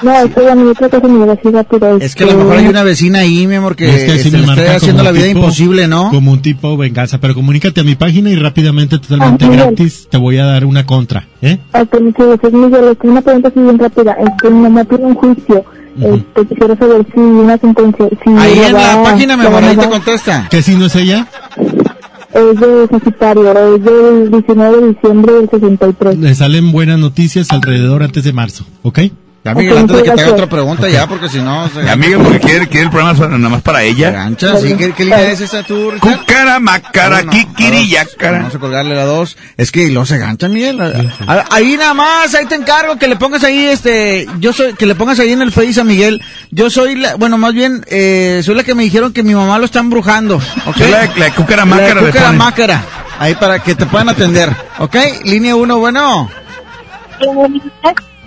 [0.02, 1.98] No, es que a mí otra así rápido.
[1.98, 4.28] Es que a lo mejor hay una vecina ahí, mi amor, que, Es que así
[4.30, 6.10] este, me está haciendo como la un vida tipo- imposible, ¿no?
[6.10, 7.20] Como un tipo venganza.
[7.20, 10.86] Pero comunícate a mi página y rápidamente, totalmente Ah, gratis, te voy a dar una
[10.86, 11.28] contra.
[11.42, 11.60] ¿eh?
[11.74, 12.84] Este, muchas gracias, Miguel.
[12.92, 14.16] Este, una pregunta así bien rápida.
[14.20, 15.66] Este, mi mamá tiene un juicio.
[16.00, 18.08] Este, quisiera saber si una sentencia...
[18.24, 20.48] Si Ahí en la página, mi amor, ahí te contesta.
[20.50, 21.28] ¿Qué signo es ella?
[22.34, 26.18] Es de Sagitario, es del 19 de diciembre del 63.
[26.18, 29.00] Le salen buenas noticias alrededor antes de marzo, ¿ok?
[29.44, 31.68] Ya, Miguel, antes de que te haga otra pregunta ya, porque si no...
[31.70, 34.12] Se Ya, Miguel, porque quiere, quiere el programa solo- nada más para se ella.
[34.12, 34.76] gancha, ¿sí?
[34.76, 36.20] ¿Qué, qué línea es esa tú, Richard?
[36.20, 37.32] Cucara, macara, no,
[37.88, 38.38] yacara.
[38.38, 39.38] Vamos a colgarle la dos.
[39.58, 40.80] Es que lo se gancha, Miguel.
[40.80, 44.76] A- a- Ahí nada más, ahí te encargo que le pongas ahí, este, yo soy,
[44.76, 46.22] que le pongas ahí en el Face a Miguel.
[46.52, 49.58] Yo soy la, bueno, más bien, eh, soy la que me dijeron que mi mamá
[49.58, 50.36] lo está embrujando,
[50.68, 50.78] ¿ok?
[50.78, 51.78] Soy la- la cúcara La
[52.12, 52.84] cúcara mácara.
[53.18, 54.96] Ahí para que te puedan atender, ¿ok?
[55.26, 56.30] Línea uno, bueno.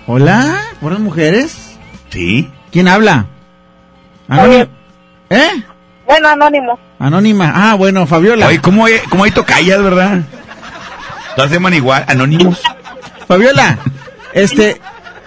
[0.07, 1.77] Hola, ¿buenas mujeres?
[2.09, 2.49] Sí.
[2.71, 3.25] ¿Quién habla?
[4.27, 4.67] Anónima.
[5.29, 5.49] ¿Eh?
[6.05, 6.79] Bueno, anónimo.
[6.99, 7.51] Anónima.
[7.55, 8.47] Ah, bueno, Fabiola.
[8.47, 10.19] Oye, ¿cómo hay, cómo hay tocallas, verdad?
[11.35, 12.61] Todas se llaman igual, anónimos.
[13.27, 13.79] Fabiola,
[14.33, 14.79] este,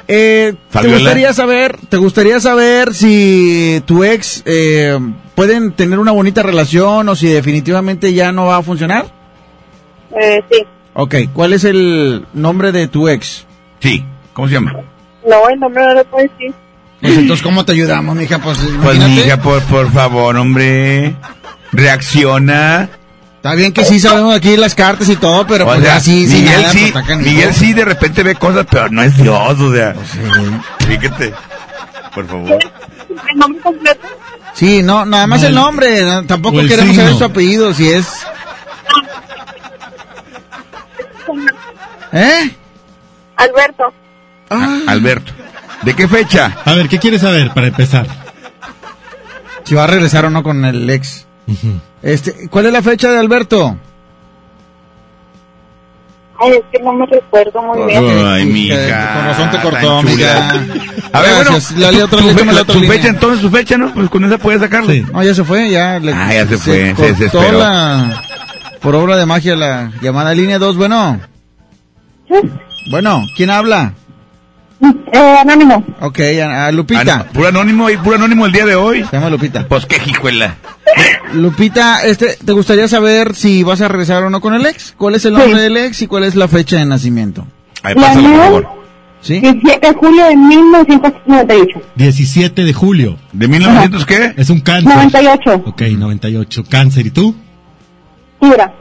[0.06, 0.98] eh, ¿te Fabiola.
[0.98, 4.96] gustaría saber, te gustaría saber si tu ex eh,
[5.34, 9.06] pueden tener una bonita relación o si definitivamente ya no va a funcionar?
[10.18, 10.64] Eh, sí.
[10.94, 13.44] Ok, ¿cuál es el nombre de tu ex?
[13.80, 14.04] Sí.
[14.38, 14.72] ¿Cómo se llama?
[15.28, 16.54] No, el nombre no lo puedo decir.
[17.00, 18.38] Pues entonces, ¿cómo te ayudamos, mija?
[18.38, 21.16] Pues, pues mija, por, por favor, hombre.
[21.72, 22.88] Reacciona.
[23.34, 26.00] Está bien que sí sabemos aquí las cartas y todo, pero o pues sea, ya
[26.00, 29.16] sí, Miguel sí, nada, sí, pues, Miguel sí de repente ve cosas, pero no es
[29.16, 29.96] Dios, o sea.
[30.86, 31.34] Fíjate,
[32.14, 32.58] por favor.
[33.32, 34.06] ¿El nombre completo?
[34.54, 37.02] Sí, no, nada más no, el nombre, tampoco el queremos signo.
[37.02, 38.06] saber su apellido, si es...
[38.86, 39.02] Ah.
[42.12, 42.56] ¿Eh?
[43.34, 43.92] Alberto.
[44.50, 44.78] Ah.
[44.86, 45.32] Alberto.
[45.82, 46.56] ¿De qué fecha?
[46.64, 48.06] A ver, ¿qué quieres saber para empezar?
[49.64, 51.26] Si va a regresar o no con el ex.
[52.02, 53.76] Este, ¿cuál es la fecha de Alberto?
[56.40, 58.04] Ay, es que no me recuerdo muy bien.
[58.26, 59.12] Ay, mija.
[59.14, 60.48] Con razón te cortó, amiga.
[61.12, 61.72] A ver, bueno, Gracias.
[61.78, 63.92] Lale otra, tu, la otra fecha, entonces su fecha, ¿no?
[63.92, 64.92] Pues con esa puedes sacarlo.
[65.12, 65.98] No, ya se fue, ya.
[65.98, 67.58] le- Ah, ya se fue, se cortó desesperó.
[67.58, 68.22] la,
[68.80, 71.20] por obra de magia la llamada línea 2, bueno.
[72.90, 73.94] Bueno, ¿quién habla?
[74.80, 75.84] Eh, anónimo.
[76.00, 77.24] Ok, a, a Lupita.
[77.32, 79.04] Puro anónimo y puro anónimo el día de hoy.
[79.04, 79.66] Se llama Lupita.
[79.68, 80.56] Pues qué jijuela.
[81.34, 84.94] Lupita, este, ¿te gustaría saber si vas a regresar o no con el ex?
[84.96, 85.62] ¿Cuál es el nombre Sí.
[85.62, 87.46] del ex y cuál es la fecha de nacimiento?
[87.82, 88.68] La pásalo, por favor.
[89.20, 89.40] ¿Sí?
[89.40, 91.80] 17 de julio de 1998.
[91.96, 93.16] 17 de julio.
[93.32, 94.34] ¿De 1900 qué?
[94.36, 94.94] Es un cáncer.
[94.94, 95.62] 98.
[95.66, 96.64] Ok, 98.
[96.70, 97.06] Cáncer.
[97.06, 97.34] ¿Y tú?
[98.40, 98.72] Libra.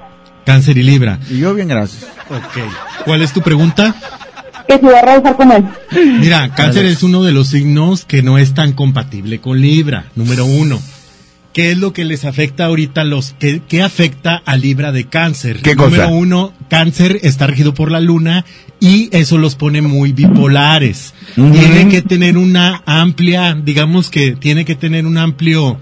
[0.46, 1.18] Cáncer y Libra.
[1.30, 2.06] Y yo bien, gracias.
[2.30, 3.04] Ok.
[3.06, 3.96] ¿Cuál es tu pregunta?
[4.68, 5.64] Que si va a regresar con él.
[6.20, 10.46] Mira, cáncer es uno de los signos que no es tan compatible con Libra, número
[10.46, 10.80] uno.
[11.54, 15.06] ¿Qué es lo que les afecta ahorita a los, qué, qué afecta a Libra de
[15.06, 15.62] cáncer?
[15.64, 15.90] ¿Qué cosa?
[15.90, 18.46] Número uno, cáncer está regido por la luna
[18.80, 21.16] y eso los pone muy bipolares.
[21.34, 25.80] Tiene que tener una amplia, digamos que tiene que tener un amplio,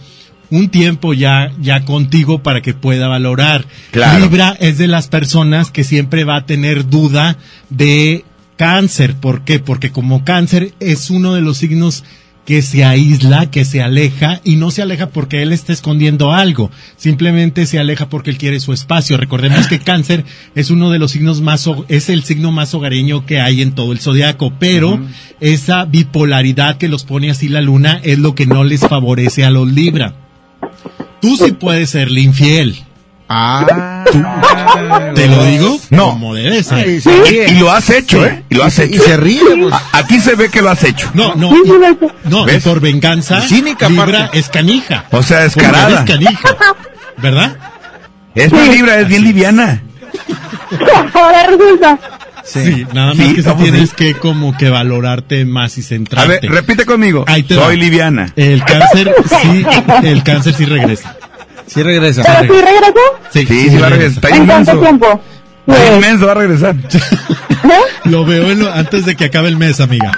[0.50, 3.66] un tiempo ya, ya contigo para que pueda valorar.
[3.92, 4.20] Claro.
[4.20, 7.38] Libra es de las personas que siempre va a tener duda
[7.70, 8.24] de
[8.58, 9.16] cáncer.
[9.16, 9.60] ¿Por qué?
[9.60, 12.04] Porque como cáncer es uno de los signos
[12.46, 16.70] que se aísla, que se aleja, y no se aleja porque él está escondiendo algo,
[16.96, 19.18] simplemente se aleja porque él quiere su espacio.
[19.18, 23.42] Recordemos que cáncer es uno de los signos más, es el signo más hogareño que
[23.42, 25.00] hay en todo el zodiaco, pero
[25.40, 29.50] esa bipolaridad que los pone así la luna es lo que no les favorece a
[29.50, 30.14] los Libra.
[31.22, 32.76] Tú sí puedes serle infiel.
[33.28, 34.04] Ah.
[35.16, 35.80] ¿Te lo digo?
[35.90, 36.12] No.
[36.12, 36.78] Como debe ser.
[36.88, 37.48] Ay, se ríe.
[37.50, 38.44] Y lo has hecho, ¿eh?
[38.50, 38.96] Y lo has Y- hecho.
[38.96, 39.74] y se ríe, pues.
[39.74, 41.10] A- Aquí se ve que lo has hecho.
[41.14, 42.12] No, no, Sí, sí, hecho.
[42.26, 42.64] no, y ¿Ves?
[42.64, 44.40] por venganza, Cínica, Libra aparte.
[44.40, 45.06] es canija.
[45.12, 46.00] O sea, Por descarada.
[46.04, 46.50] Es canija,
[47.18, 47.58] ¿verdad?
[48.36, 49.82] Es muy libra, es bien liviana.
[51.14, 52.00] Ahora resulta.
[52.44, 53.96] Sí, nada más Sí, que sí tienes sí.
[53.96, 56.40] que como que valorarte más y A centrarte.
[56.42, 57.26] ver, repite conmigo.
[57.28, 57.82] Ahí te Soy va.
[57.84, 58.32] liviana.
[58.36, 59.66] El cáncer sí,
[60.04, 61.15] el cáncer sí regresa.
[61.68, 62.24] Sí regresa.
[62.24, 62.94] ¿Pero si regresó?
[63.32, 64.16] Sí, Sí, sí va a regresar.
[64.24, 64.82] Está ¿En cuánto inmenso.
[64.82, 65.22] tiempo?
[65.68, 66.76] Está Eh, inmenso, va a regresar.
[68.06, 70.12] Lo veo en lo- antes de que acabe el mes, amiga.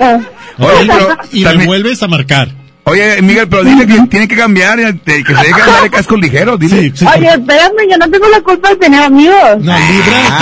[0.00, 0.18] eh.
[0.58, 2.48] Oye, pero y también- me vuelves a marcar.
[2.84, 6.58] Oye, Miguel, pero dile que tiene que cambiar, eh, que se deje de cascos ligeros,
[6.58, 6.82] dile.
[6.90, 7.06] Sí, sí.
[7.06, 9.58] Oye, espérame, yo no tengo la culpa de tener amigos.
[9.60, 10.38] No, Libra.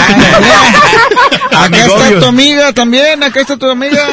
[1.64, 4.06] Acá está tu amiga también, acá está tu amiga.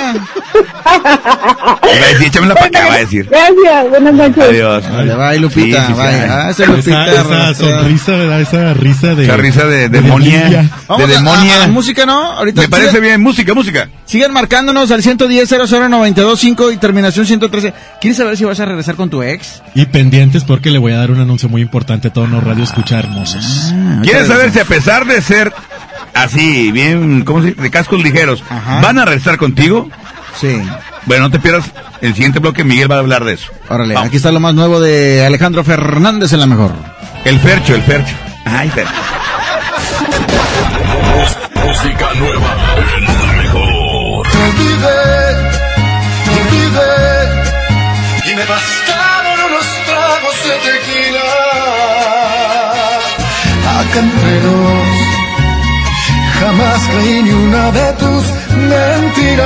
[0.85, 3.27] Va a decir, échamela para acá, va a decir.
[3.29, 4.43] Gracias, buenas noches.
[4.43, 4.83] Adiós.
[4.91, 6.05] Vale, bye, Lupita, Sí, sí, bye.
[6.27, 7.05] Ah, esa Esa, Lupita.
[7.11, 8.41] esa sonrisa, ¿verdad?
[8.41, 9.23] Esa risa de...
[9.25, 10.69] Esa risa de de demonia.
[10.97, 11.61] De demonia.
[11.61, 12.31] a- a música, ¿no?
[12.33, 13.21] Ahorita Me parece bien.
[13.21, 13.89] Música, música.
[14.05, 17.73] Sigan marcándonos al 110 00925 y terminación 113.
[18.01, 19.61] ¿Quieres saber si vas a regresar con tu ex?
[19.73, 22.63] Y pendientes porque le voy a dar un anuncio muy importante a todos los radio
[22.63, 23.73] escucha hermosos.
[24.03, 25.53] ¿Quieres saber si a pesar de ser
[26.13, 27.61] así, bien, ¿cómo se dice?
[27.61, 28.79] De cascos ligeros, Ajá.
[28.81, 29.89] van a regresar contigo?
[30.39, 30.61] Sí.
[31.05, 31.65] Bueno, no te pierdas
[32.01, 33.51] el siguiente bloque, Miguel va a hablar de eso.
[33.69, 34.07] Órale, Vamos.
[34.07, 36.73] aquí está lo más nuevo de Alejandro Fernández en la mejor.
[37.25, 38.15] El Fercho, el Fercho.
[38.45, 38.91] Ay, Fercho.
[41.65, 42.55] Música nueva
[44.55, 45.03] olvidé,
[46.39, 46.95] olvidé
[48.25, 51.29] y me bastaron unos tragos de tequila.
[53.79, 54.89] Acá entre nos,
[56.39, 58.23] jamás creí ni una de tus
[58.71, 59.45] mentiras.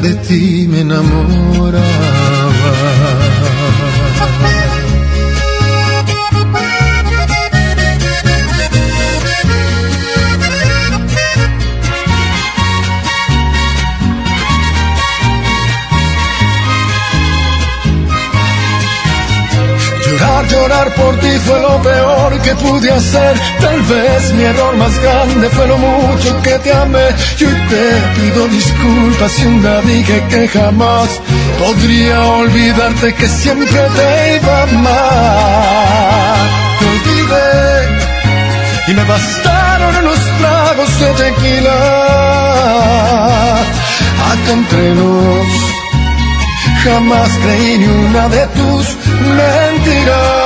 [0.00, 2.46] de ti me enamoraba.
[20.56, 23.34] Llorar, por ti fue lo peor que pude hacer.
[23.60, 27.08] Tal vez mi error más grande fue lo mucho que te amé.
[27.38, 27.86] Y hoy te
[28.16, 31.08] pido disculpas si un día dije que jamás
[31.58, 36.38] podría olvidarte que siempre te iba a amar.
[36.78, 37.56] Te olvidé
[38.88, 41.78] y me bastaron unos tragos de tequila.
[44.30, 45.76] Acá entre nos
[46.86, 48.86] jamás creí ni una de tus
[49.38, 50.45] mentiras.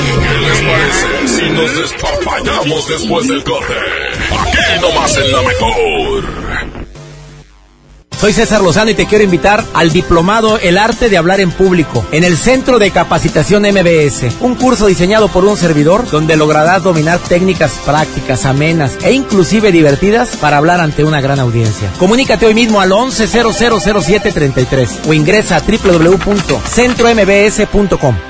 [0.00, 1.76] ¿Qué les parece si nos
[2.88, 3.74] después del corte?
[4.38, 6.24] Aquí nomás en la mejor.
[8.20, 12.04] Soy César Lozano y te quiero invitar al diplomado El arte de hablar en público
[12.12, 17.18] en el Centro de Capacitación MBS, un curso diseñado por un servidor donde lograrás dominar
[17.18, 21.90] técnicas prácticas, amenas e inclusive divertidas para hablar ante una gran audiencia.
[21.98, 28.29] Comunícate hoy mismo al 11000733 o ingresa a www.centrombs.com.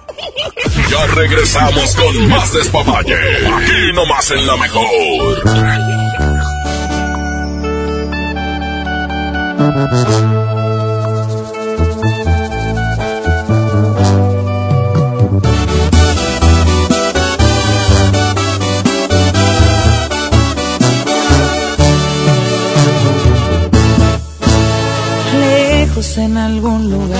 [0.89, 3.15] Ya regresamos con más despapalle.
[3.15, 4.85] Aquí nomás en la mejor.
[25.39, 27.19] Lejos en algún lugar,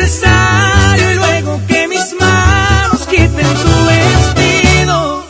[0.00, 5.24] y luego que mis manos quiten tu vestido,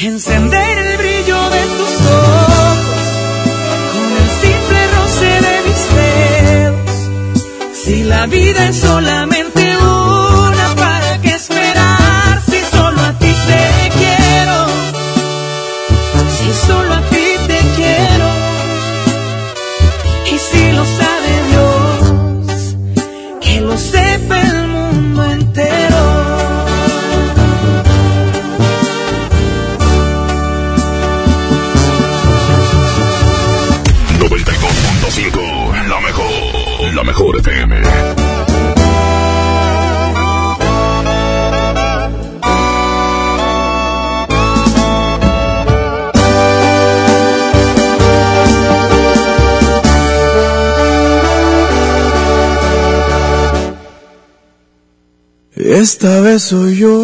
[0.00, 2.78] encender el brillo de tus ojos
[3.92, 7.76] con el simple roce de mis dedos.
[7.84, 9.31] Si la vida es solamente
[56.04, 57.00] Esta vez soy yo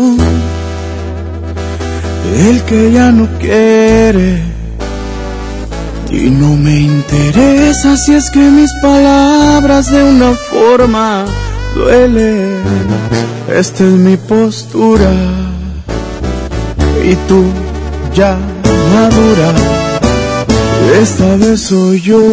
[2.49, 4.42] el que ya no quiere
[6.11, 11.26] y no me interesa si es que mis palabras de una forma
[11.76, 12.57] duelen.
[13.49, 15.12] Esta es mi postura
[17.05, 17.44] y tú
[18.16, 18.36] ya
[18.92, 19.53] madura.
[21.01, 22.32] Esta vez soy yo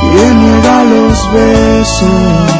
[0.00, 2.59] quien niega los besos.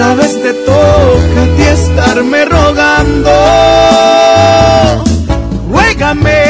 [0.00, 3.30] Esta vez te toca a ti estarme rogando.
[5.70, 6.42] Ruégame,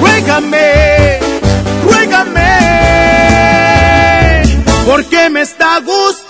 [0.00, 1.18] ruégame,
[1.84, 2.52] ruégame,
[4.86, 6.25] porque me está gustando.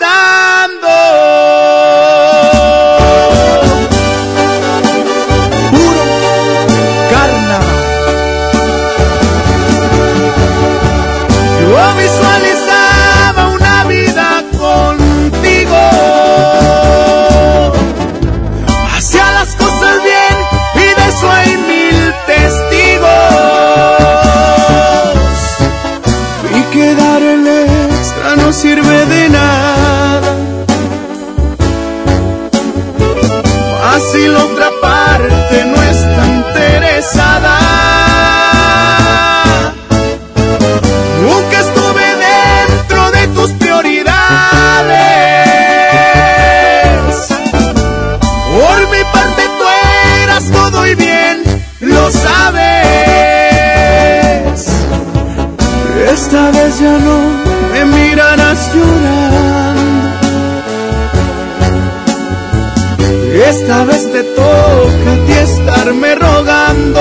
[63.48, 67.00] Esta vez te toca a ti estarme rogando.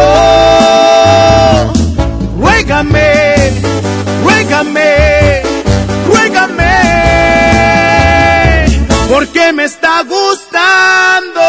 [2.37, 3.51] Ruégame,
[4.23, 5.41] ruégame,
[6.07, 6.75] ruégame.
[9.09, 11.41] Porque me está gustando.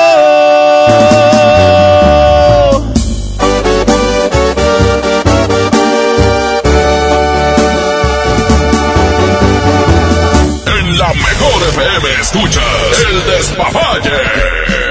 [10.78, 12.64] En la mejor FM escuchas
[13.10, 14.85] el despapalle.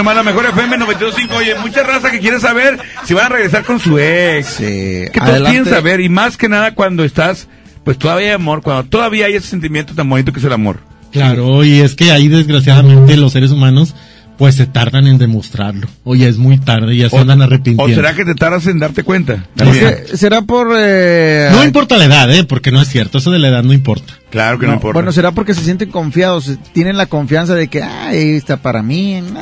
[0.00, 1.36] Nomás la mejor FM 92.5.
[1.36, 4.56] Oye, mucha raza que quiere saber si van a regresar con su ex.
[4.56, 6.00] Que todos quieren saber.
[6.00, 7.48] Y más que nada cuando estás,
[7.84, 10.78] pues todavía hay amor, cuando todavía hay ese sentimiento tan bonito que es el amor.
[11.12, 13.94] Claro, y es que ahí desgraciadamente los seres humanos
[14.40, 15.86] pues se tardan en demostrarlo.
[16.02, 17.94] O ya es muy tarde, ya se andan ¿O arrepintiendo.
[17.94, 19.44] será que te tardas en darte cuenta?
[19.54, 19.68] Es
[20.08, 20.68] que será por...
[20.78, 22.44] eh, No importa la edad, ¿eh?
[22.44, 24.14] Porque no es cierto, eso de la edad no importa.
[24.30, 24.94] Claro que no, importa.
[24.94, 29.20] Bueno, será porque se sienten confiados, tienen la confianza de que, ay, está para mí,
[29.20, 29.40] nah.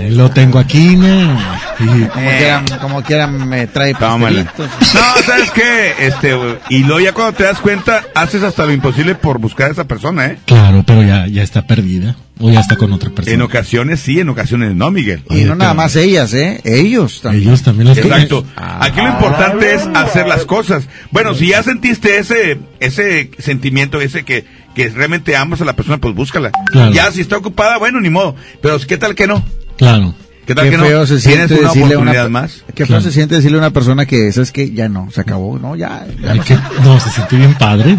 [0.00, 1.38] Eh, lo tengo aquí, ¿no?
[1.78, 4.46] Y- como quieran, como quieran me trae Tómala.
[4.46, 4.94] pastelitos.
[4.94, 5.92] No, ¿sabes qué?
[6.08, 6.36] Este,
[6.70, 9.84] y luego ya cuando te das cuenta, haces hasta lo imposible por buscar a esa
[9.84, 10.38] persona, ¿eh?
[10.44, 12.16] Claro, pero ya, ya está perdida.
[12.40, 13.44] O ya está con otra En persona.
[13.44, 15.22] ocasiones sí, en ocasiones no, Miguel.
[15.30, 16.60] Y no nada más ellas, ¿eh?
[16.64, 17.44] Ellos también.
[17.44, 18.44] Ellos también las Exacto.
[18.56, 20.88] Aquí lo importante es hacer las cosas.
[21.12, 25.98] Bueno, si ya sentiste ese ese sentimiento, ese que, que realmente amas a la persona,
[25.98, 26.50] pues búscala.
[26.72, 26.92] Claro.
[26.92, 28.34] Ya si está ocupada, bueno, ni modo.
[28.60, 29.44] Pero ¿qué tal que no?
[29.76, 30.14] Claro.
[30.46, 30.84] ¿Qué tal Qué que no?
[30.84, 32.62] feo se Tienes siente una decirle a una más.
[32.74, 33.02] Qué feo Claro.
[33.02, 35.74] se siente decirle a una persona que, ¿sabes que Ya no, se acabó, ¿no?
[35.76, 36.44] Ya, ya no.
[36.44, 37.96] que- no, se siente bien padre.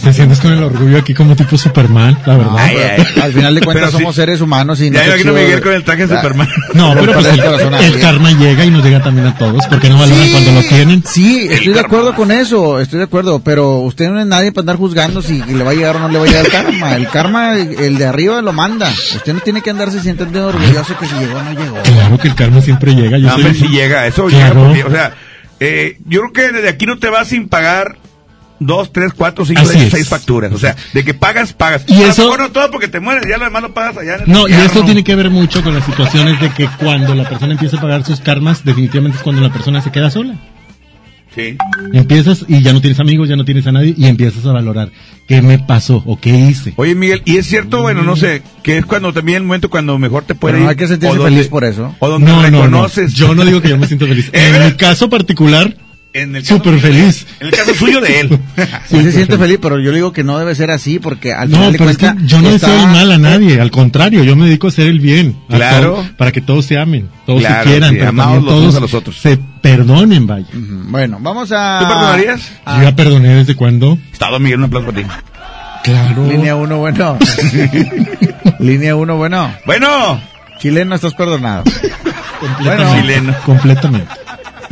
[0.00, 2.56] Se sientes con el orgullo aquí como tipo Superman, la verdad.
[2.58, 3.06] Ay, ay.
[3.22, 5.44] Al final de cuentas Pero somos seres humanos y no Ya se imagino a chido-
[5.44, 6.48] Miguel con el traje de Superman.
[6.74, 9.88] No, pero pues Para el, el karma llega y nos llega también a todos, porque
[9.88, 11.02] no valoran cuando lo tienen.
[11.06, 14.62] Sí, estoy de acuerdo con eso, estoy de acuerdo, pero usted no es nadie para
[14.62, 16.96] andar juzgando si le va a llegar o no le va a llegar el karma.
[16.96, 18.88] El karma, el de arriba lo manda.
[18.90, 21.82] Usted no tiene que andarse sintiendo orgulloso que si llegó o no llegó.
[21.82, 23.18] Claro que el karma siempre llega.
[23.18, 24.54] Yo No, hombre, soy- si llega, eso Claro.
[24.54, 25.14] llega porque, o sea,
[25.60, 27.96] eh, yo creo que desde aquí no te vas sin pagar
[28.58, 30.52] dos, tres, cuatro, cinco, seis, seis facturas.
[30.52, 31.82] O sea, de que pagas, pagas.
[31.88, 33.96] Y A lo eso- mejor no todo porque te mueres, ya lo demás lo pagas
[33.96, 36.68] allá en el No, y esto tiene que ver mucho con las situaciones de que
[36.78, 40.10] cuando la persona empieza a pagar sus karmas, definitivamente es cuando la persona se queda
[40.10, 40.34] sola.
[41.34, 41.56] Sí.
[41.94, 44.90] Empiezas y ya no tienes amigos, ya no tienes a nadie y empiezas a valorar
[45.26, 46.74] qué me pasó o qué hice.
[46.76, 49.98] Oye, Miguel, y es cierto, bueno, no sé, que es cuando también el momento cuando
[49.98, 50.70] mejor te puede Pero no ir.
[50.70, 51.94] hay que sentirse o donde- feliz por eso.
[52.00, 52.62] O donde No, no, no.
[52.62, 53.14] reconoces.
[53.14, 54.30] Yo no digo que yo me siento feliz.
[54.34, 55.74] En mi caso particular,
[56.14, 57.26] En el caso súper feliz.
[57.40, 58.38] En el caso suyo de él.
[58.88, 61.48] Sí se siente feliz, pero yo le digo que no debe ser así porque al
[61.50, 63.70] No, final de pero es que yo no está- deseo el mal a nadie, al
[63.70, 65.36] contrario, yo me dedico a hacer el bien.
[65.48, 65.94] Claro.
[65.94, 68.80] todo- para que todos se amen, todos Claro, se quieran, sí, pero los todos a
[68.80, 69.16] los otros.
[69.18, 70.46] se perdonen, vaya.
[70.52, 71.78] Bueno, vamos a...
[71.80, 72.40] ¿Tú perdonarías?
[72.66, 73.96] Yo ya perdoné desde cuándo.
[74.12, 75.08] Estado Miguel, un aplauso para ti.
[75.84, 76.26] Claro.
[76.28, 77.18] Línea 1, bueno.
[78.58, 79.52] Línea 1, bueno.
[79.66, 80.20] Bueno,
[80.58, 81.64] Chileno, estás perdonado.
[82.40, 83.00] Completamente.
[83.00, 83.34] Chileno.
[83.44, 84.08] Completamente.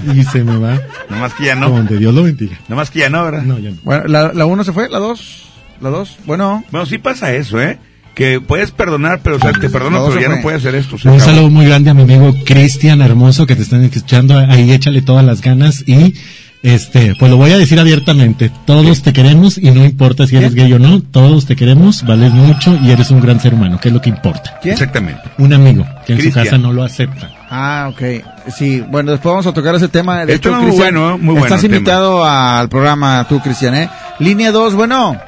[0.14, 0.78] Y se me va
[1.08, 1.70] nomás que ya no.
[1.70, 2.58] donde Dios lo bendiga.
[2.68, 3.42] Nomás que ya no, ¿verdad?
[3.42, 3.76] No, ya no.
[3.82, 5.44] Bueno, la, la uno se fue, la dos,
[5.80, 6.64] la dos, bueno.
[6.70, 7.78] Bueno, sí pasa eso, ¿eh?
[8.14, 10.36] Que puedes perdonar, pero o sea, te perdono, No, pero ya fue.
[10.36, 10.96] no puedes hacer esto.
[10.96, 11.20] Un acabó.
[11.20, 14.36] saludo muy grande a mi amigo Cristian Hermoso que te están escuchando.
[14.36, 16.14] Ahí échale todas las ganas y
[16.62, 18.50] este, pues lo voy a decir abiertamente.
[18.66, 21.00] Todos te queremos y no importa si eres gay o no.
[21.00, 24.10] Todos te queremos, vales mucho y eres un gran ser humano, que es lo que
[24.10, 24.58] importa.
[24.60, 24.74] ¿Quién?
[24.74, 25.22] Exactamente.
[25.38, 26.44] Un amigo que en Cristian.
[26.44, 27.30] su casa no lo acepta.
[27.48, 28.02] Ah, ok.
[28.54, 30.24] Sí, bueno, después vamos a tocar ese tema.
[30.26, 31.76] De Esto hecho, es muy bueno, muy bueno Estás tema.
[31.76, 33.90] invitado al programa tú, Cristian, ¿eh?
[34.18, 35.18] Línea 2, bueno.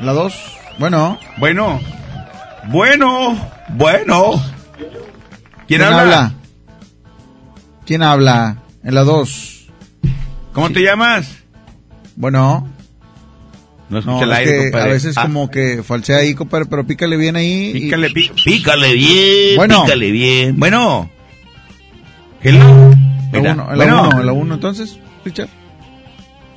[0.00, 0.34] La 2,
[0.78, 1.18] bueno.
[1.38, 1.80] Bueno,
[2.68, 3.36] bueno,
[3.70, 4.42] bueno.
[5.66, 6.32] ¿Quién, habla?
[7.86, 8.59] ¿Quién habla?
[8.82, 9.66] En la 2.
[10.52, 11.36] ¿Cómo te llamas?
[12.16, 12.68] Bueno.
[13.88, 14.90] No No, escucha el es aire, que compadre.
[14.90, 17.70] a veces Ah, como que falsea ahí, compadre, pero pícale bien ahí.
[17.74, 19.82] y- Pícale, pí- pícale bien, Bueno.
[19.84, 20.58] pícale bien.
[20.58, 21.10] Bueno.
[22.42, 22.90] Hello.
[23.32, 24.08] La Mira, 1, en la bueno.
[24.08, 25.48] 1, en la 1, entonces, Richard.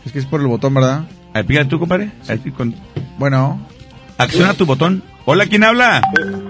[0.05, 1.05] Es que es por el botón, ¿verdad?
[1.31, 2.11] A ver, pícale tú, compadre.
[2.27, 2.75] Así con-
[3.17, 3.59] Bueno.
[4.17, 5.03] Acciona tu botón.
[5.25, 6.01] Hola, ¿quién habla?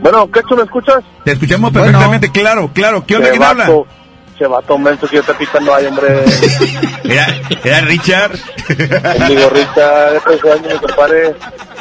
[0.01, 0.97] Bueno, ¿qué me escuchas?
[1.23, 3.05] Te escuchamos perfectamente, claro, claro.
[3.05, 3.69] ¿Qué onda, quién habla?
[4.37, 6.23] Se va a menso que yo te picando ahí, hombre.
[7.03, 7.27] Era,
[7.63, 8.31] era Richard.
[9.27, 11.35] Digo, Richard, este año, mi compadre.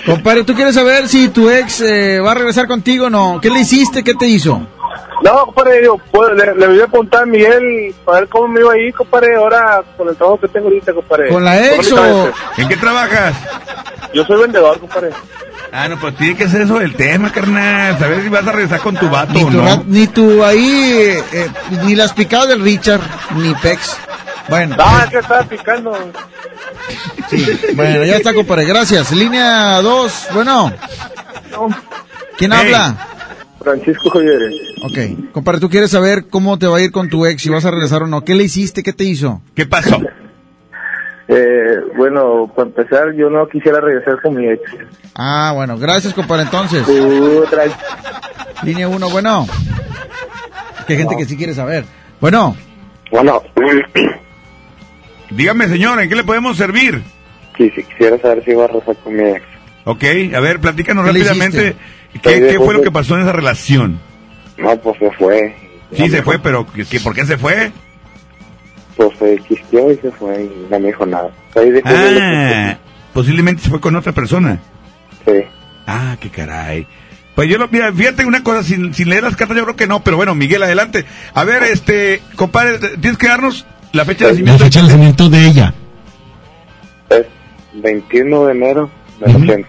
[0.04, 3.38] Compadre, ¿tú quieres saber si tu ex eh, va a regresar contigo o no?
[3.40, 4.02] ¿Qué le hiciste?
[4.02, 4.66] ¿Qué te hizo?
[5.22, 8.60] No, compadre, yo pues, le, le voy a preguntar a Miguel para ver cómo me
[8.60, 11.28] iba ahí, compadre, ahora con el trabajo que tengo ahorita, compadre.
[11.28, 12.32] ¿Con la ex o...?
[12.56, 13.36] ¿En qué trabajas?
[14.12, 15.10] Yo soy vendedor, compadre.
[15.74, 17.98] Ah, no, pues tiene que ser eso el tema, carnal.
[17.98, 19.64] Saber si vas a regresar con tu vato Ni o tu, no.
[19.64, 21.48] ra- ni tu ahí, eh, eh,
[21.84, 23.00] ni las picadas del Richard,
[23.36, 23.96] ni Pex.
[24.50, 25.96] Bueno, No, es que estaba picando.
[27.30, 29.12] sí, bueno, ya está, compadre, gracias.
[29.12, 30.72] Línea 2, bueno.
[32.36, 32.58] ¿Quién Hey.
[32.60, 33.08] habla?
[33.62, 34.40] Francisco Javier.
[34.82, 37.64] Ok, compadre, ¿tú quieres saber cómo te va a ir con tu ex, si vas
[37.64, 38.24] a regresar o no?
[38.24, 38.82] ¿Qué le hiciste?
[38.82, 39.40] ¿Qué te hizo?
[39.54, 40.00] ¿Qué pasó?
[41.34, 44.60] Eh, bueno, para empezar, yo no quisiera regresar con mi ex.
[45.14, 46.86] Ah, bueno, gracias, compadre, entonces.
[48.62, 49.46] Línea 1, bueno.
[50.86, 51.84] Que hay gente que sí quiere saber.
[52.20, 52.56] Bueno.
[53.10, 53.42] Bueno.
[55.30, 57.02] Dígame, señor, ¿en qué le podemos servir?
[57.56, 59.42] Sí, sí, quisiera saber si va a regresar con mi ex.
[59.84, 60.04] Ok,
[60.34, 61.76] a ver, platícanos ¿Qué le rápidamente.
[62.22, 63.98] ¿Qué, fue lo que pasó en esa relación?
[64.58, 65.54] No, pues se fue.
[65.92, 67.72] Sí, se fue, pero ¿qué, qué- ¿por qué se fue?
[68.96, 71.30] Pues se quistió y se fue y no me dijo nada.
[71.56, 72.78] Ahí dejó de- Ah,
[73.14, 74.58] posiblemente se fue con otra persona.
[75.26, 75.32] Sí.
[75.86, 76.86] Ah, qué caray.
[77.34, 79.86] Pues yo lo, mira, fíjate una cosa, sin, sin leer las cartas yo creo que
[79.86, 81.06] no, pero bueno, Miguel, adelante.
[81.32, 84.64] A ver, este, compadre, tienes que darnos la fecha de La nacimiento.
[84.64, 85.74] fecha de nacimiento de ella.
[87.08, 87.26] Es
[87.74, 88.90] 21 de enero
[89.24, 89.68] del 80.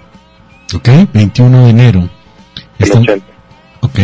[0.75, 2.09] Ok, 21 de enero.
[2.79, 2.99] Está-
[3.79, 3.99] Ok.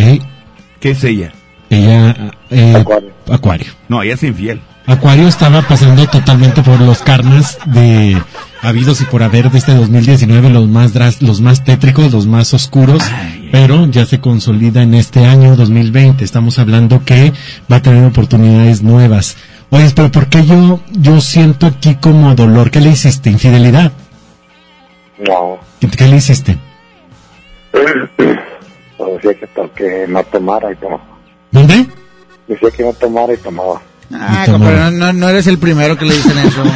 [0.79, 1.33] ¿Qué es ella?
[1.69, 2.31] Ella.
[2.49, 2.73] eh,
[3.29, 3.71] Acuario.
[3.89, 4.61] No, ella es infiel.
[4.89, 8.19] Acuario estaba pasando totalmente por los karmas de
[8.61, 12.53] habidos y por haber de este 2019, los más dras- los más tétricos, los más
[12.53, 13.01] oscuros,
[13.51, 16.23] pero ya se consolida en este año 2020.
[16.23, 17.31] Estamos hablando que
[17.71, 19.37] va a tener oportunidades nuevas.
[19.69, 22.71] Oye, pero ¿por qué yo, yo siento aquí como dolor?
[22.71, 23.29] ¿Qué le hiciste?
[23.29, 23.91] ¿Infidelidad?
[25.19, 25.59] No.
[25.79, 26.57] ¿Qué, qué le hiciste?
[28.97, 31.01] Pues decía que, que no tomara y tomaba.
[31.51, 31.87] ¿Dónde?
[32.49, 33.81] Decía que no tomara y tomaba.
[34.13, 36.63] Ah, compadre, no, no, no eres el primero que le dicen eso.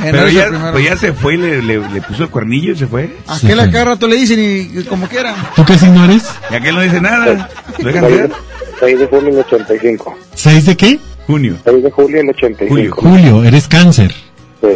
[0.00, 2.72] Eh, no Pero ya, pues ya se fue, y le, le, le puso el cuernillo
[2.72, 3.16] y se fue.
[3.26, 5.34] ¿A qué la cada rato le dicen y, y como quiera?
[5.56, 6.22] ¿Tú qué signo eres?
[6.50, 7.48] Y aquel no dice nada.
[7.78, 8.28] Lo dejan 6 ser.
[8.28, 8.34] de,
[8.78, 10.18] 6 de julio del 85.
[10.34, 11.00] ¿Seis de qué?
[11.26, 11.56] Junio.
[11.64, 13.02] 6 de julio del 85.
[13.02, 14.14] Julio, eres cáncer.
[14.60, 14.68] Sí.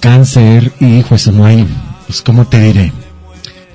[0.00, 1.68] Cáncer, hijo, eso no hay.
[2.06, 2.92] Pues, ¿cómo te diré?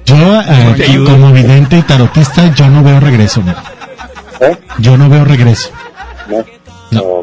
[0.05, 3.43] Yo, eh, como vidente y tarotista, yo no veo regreso.
[4.39, 4.57] ¿Eh?
[4.79, 5.69] Yo no veo regreso.
[6.32, 6.45] No.
[6.91, 7.21] No.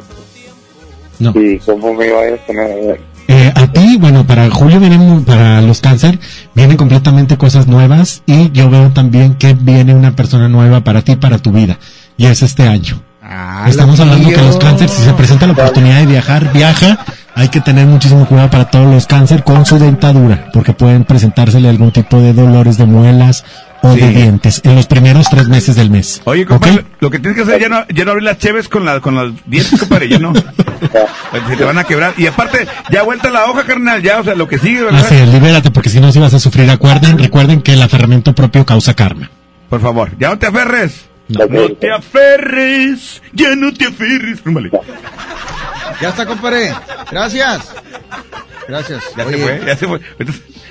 [1.18, 1.40] No.
[1.40, 3.00] ¿Y cómo me iba a tener?
[3.30, 6.18] Eh, a ti, bueno, para Julio vienen, para los cáncer,
[6.54, 11.16] vienen completamente cosas nuevas y yo veo también que viene una persona nueva para ti,
[11.16, 11.78] para tu vida.
[12.16, 13.02] Y es este año.
[13.66, 17.04] Estamos la hablando que los cáncer, si se presenta la oportunidad de viajar, viaja.
[17.34, 21.68] Hay que tener muchísimo cuidado para todos los cáncer con su dentadura, porque pueden presentársele
[21.68, 23.44] algún tipo de dolores de muelas
[23.83, 26.20] o de dientes en los primeros tres meses del mes.
[26.24, 28.85] Oye, compadre, lo que tienes que hacer ya no, ya no abrir las cheves con,
[28.85, 30.33] la, con los dientes, compadre, ya no.
[31.49, 32.14] Se te van a quebrar.
[32.16, 35.05] Y aparte, ya vuelta la hoja, carnal, ya, o sea, lo que sigue, ¿verdad?
[35.05, 36.70] Así es, libérate, porque si no, si vas a sufrir.
[36.70, 39.31] Acuerden, recuerden que el aferramiento propio causa karma.
[39.68, 41.07] Por favor, ya no te aferres.
[41.29, 41.47] No.
[41.47, 44.43] No te aferres, ya no te aferres.
[44.43, 44.70] Rúmbale.
[46.01, 46.72] Ya está, compadre.
[47.11, 47.74] Gracias.
[48.66, 49.03] Gracias.
[49.16, 50.01] Ya Oye, se fue, ya se fue.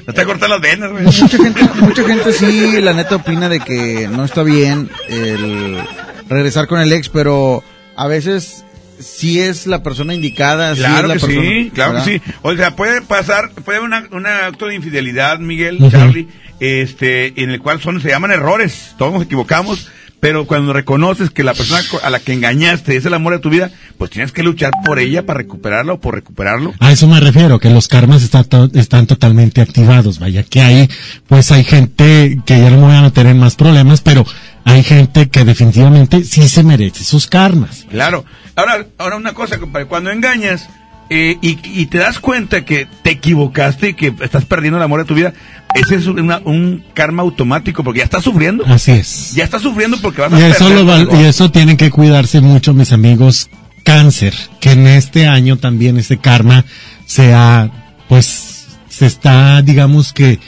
[0.07, 1.03] No te cortan las venas, güey.
[1.03, 5.77] Mucha gente, mucha gente sí, la neta opina de que no está bien el
[6.29, 7.61] regresar con el ex, pero
[7.95, 8.63] a veces
[8.99, 10.73] sí es la persona indicada.
[10.75, 12.05] sí es Claro la que persona, sí, claro ¿verdad?
[12.05, 12.21] que sí.
[12.41, 15.77] O sea, puede pasar, puede haber una- un acto de infidelidad, Miguel.
[15.91, 16.27] Charlie,
[16.61, 21.43] este, en el cual son, se llaman errores, todos nos equivocamos, pero cuando reconoces que
[21.43, 24.43] la persona a la que engañaste es el amor de tu vida, pues tienes que
[24.43, 26.73] luchar por ella para recuperarla o por recuperarlo.
[26.79, 30.19] A eso me refiero, que los karmas está to- están totalmente activados.
[30.19, 30.89] Vaya que ahí,
[31.27, 34.25] pues hay gente que ya no voy a en más problemas, pero
[34.65, 37.85] hay gente que definitivamente sí se merece sus karmas.
[37.89, 38.25] Claro.
[38.55, 40.67] Ahora, ahora una cosa, compadre, cuando engañas
[41.09, 44.99] eh, y, y te das cuenta que te equivocaste y que estás perdiendo el amor
[44.99, 45.33] de tu vida,
[45.75, 48.65] ese es una- un karma automático porque ya estás sufriendo.
[48.65, 49.33] Así es.
[49.35, 52.41] Ya estás sufriendo porque vas a Y eso, perder lo y eso tienen que cuidarse
[52.41, 53.49] mucho mis amigos
[53.83, 56.65] cáncer, que en este año también ese karma
[57.05, 57.71] sea,
[58.09, 60.39] pues, se está, digamos que,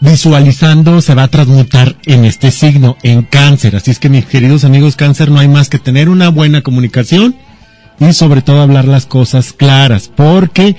[0.00, 3.76] visualizando, se va a transmutar en este signo, en cáncer.
[3.76, 7.36] Así es que mis queridos amigos cáncer, no hay más que tener una buena comunicación
[8.00, 10.74] y sobre todo hablar las cosas claras, porque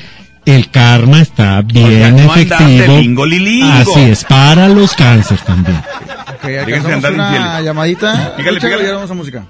[0.46, 2.98] el karma está bien no efectivo.
[2.98, 3.72] lingo, lilingo.
[3.72, 5.78] Así es, para los cánceres también.
[5.78, 7.64] Ok, Fíjense alcanzamos andar una infieles.
[7.66, 8.36] llamadita.
[8.36, 8.84] Pícale, pícale.
[8.86, 9.44] ya vamos a música.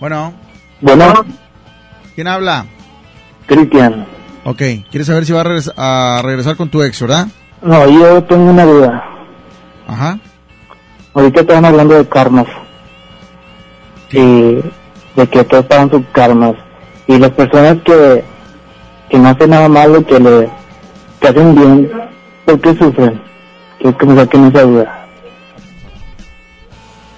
[0.00, 0.34] Bueno,
[0.80, 1.24] Bueno,
[2.14, 2.66] ¿quién habla?
[3.46, 4.06] Cristian.
[4.44, 7.26] Ok, ¿quieres saber si va a, regres- a regresar con tu ex, verdad?
[7.62, 9.02] No, yo tengo una duda.
[9.86, 10.18] Ajá.
[11.14, 12.46] Ahorita estaban hablando de karmas.
[14.12, 14.20] Y
[15.16, 16.54] de que todos pagan sus karmas.
[17.08, 18.22] Y las personas que,
[19.10, 20.48] que no hacen nada malo, que le
[21.20, 21.90] que hacen bien,
[22.44, 23.20] ¿por qué sufren?
[23.80, 24.94] Que, que me saquen esa duda.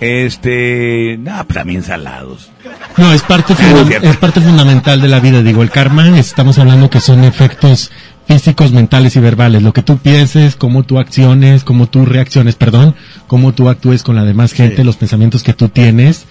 [0.01, 2.51] Este, no, pues también salados.
[2.97, 5.43] No, es parte, funda- es es parte fundamental de la vida.
[5.43, 7.91] Digo, el karma, estamos hablando que son efectos
[8.27, 9.63] físicos, mentales y verbales.
[9.63, 12.95] Lo que tú pienses, cómo tú acciones, cómo tú reacciones, perdón,
[13.27, 16.27] cómo tú actúes con la demás gente, los pensamientos que tú tienes,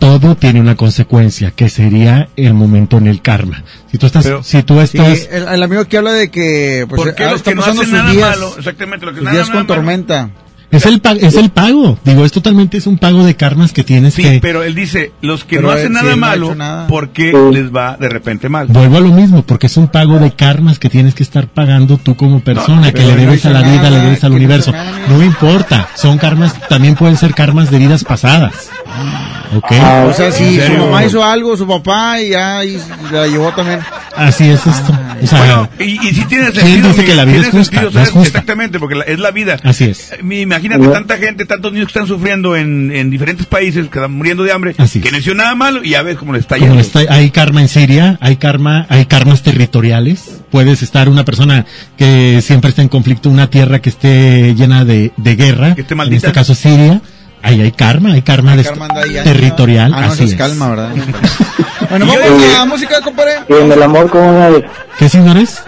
[0.00, 3.62] todo tiene una consecuencia, que sería el momento en el karma.
[3.92, 6.86] Si tú estás, Pero- si tú Sí, estás, el, el amigo que habla de que
[6.88, 8.54] pues, ¿Por qué ahora los está que no pasando hacen sus nada días, malo?
[8.58, 9.74] Exactamente, lo que nada, días nada con malo.
[9.74, 10.30] tormenta.
[10.70, 11.98] Es el, pa- es el pago.
[12.04, 15.12] Digo, esto totalmente es un pago de karmas que tienes Sí, que, pero él dice,
[15.20, 16.86] los que Pero no hacen nada no malo, nada.
[16.86, 18.66] ¿por qué les va de repente mal?
[18.68, 21.96] Vuelvo a lo mismo, porque es un pago de karmas que tienes que estar pagando
[21.98, 24.36] tú como persona, que le no debes a la vida, nada, le debes al no
[24.36, 24.72] universo.
[25.08, 28.70] No importa, son karmas, también pueden ser karmas de vidas pasadas.
[29.56, 29.72] ¿Ok?
[29.72, 32.78] Ah, o sea, si ¿En su mamá hizo algo, su papá, y ya y
[33.12, 33.80] la llevó también.
[34.16, 34.92] Así es esto.
[35.22, 36.88] O sea, Bueno, y, y si tiene ¿quién sentido.
[36.88, 37.70] dice que la vida tiene es justa?
[37.80, 38.10] sentido, No es ¿sabes?
[38.10, 38.28] justa.
[38.28, 39.56] Exactamente, porque la- es la vida.
[39.62, 40.12] Así es.
[40.12, 44.12] Eh, Imagínate tanta gente, tantos niños que están sufriendo en, en diferentes países, que están
[44.12, 46.56] muriendo de hambre, Así que no hicieron nada malo y ya ves cómo le está
[46.56, 46.78] yendo.
[46.80, 50.40] está, hay karma en Siria, hay karma, hay karmas territoriales.
[50.50, 51.64] Puedes estar una persona
[51.96, 55.94] que siempre está en conflicto, una tierra que esté llena de, de guerra, Que esté
[55.94, 57.00] en este caso Siria.
[57.42, 59.92] Ahí hay karma, hay karma, de- Karma ahí, territorial.
[59.94, 60.36] Ah, no, así es es.
[60.36, 60.90] calma, ¿verdad?
[61.90, 63.32] bueno, vamos a la música, compadre.
[63.48, 64.64] Y en el amor, ¿cómo es?
[64.98, 65.62] ¿Qué señores?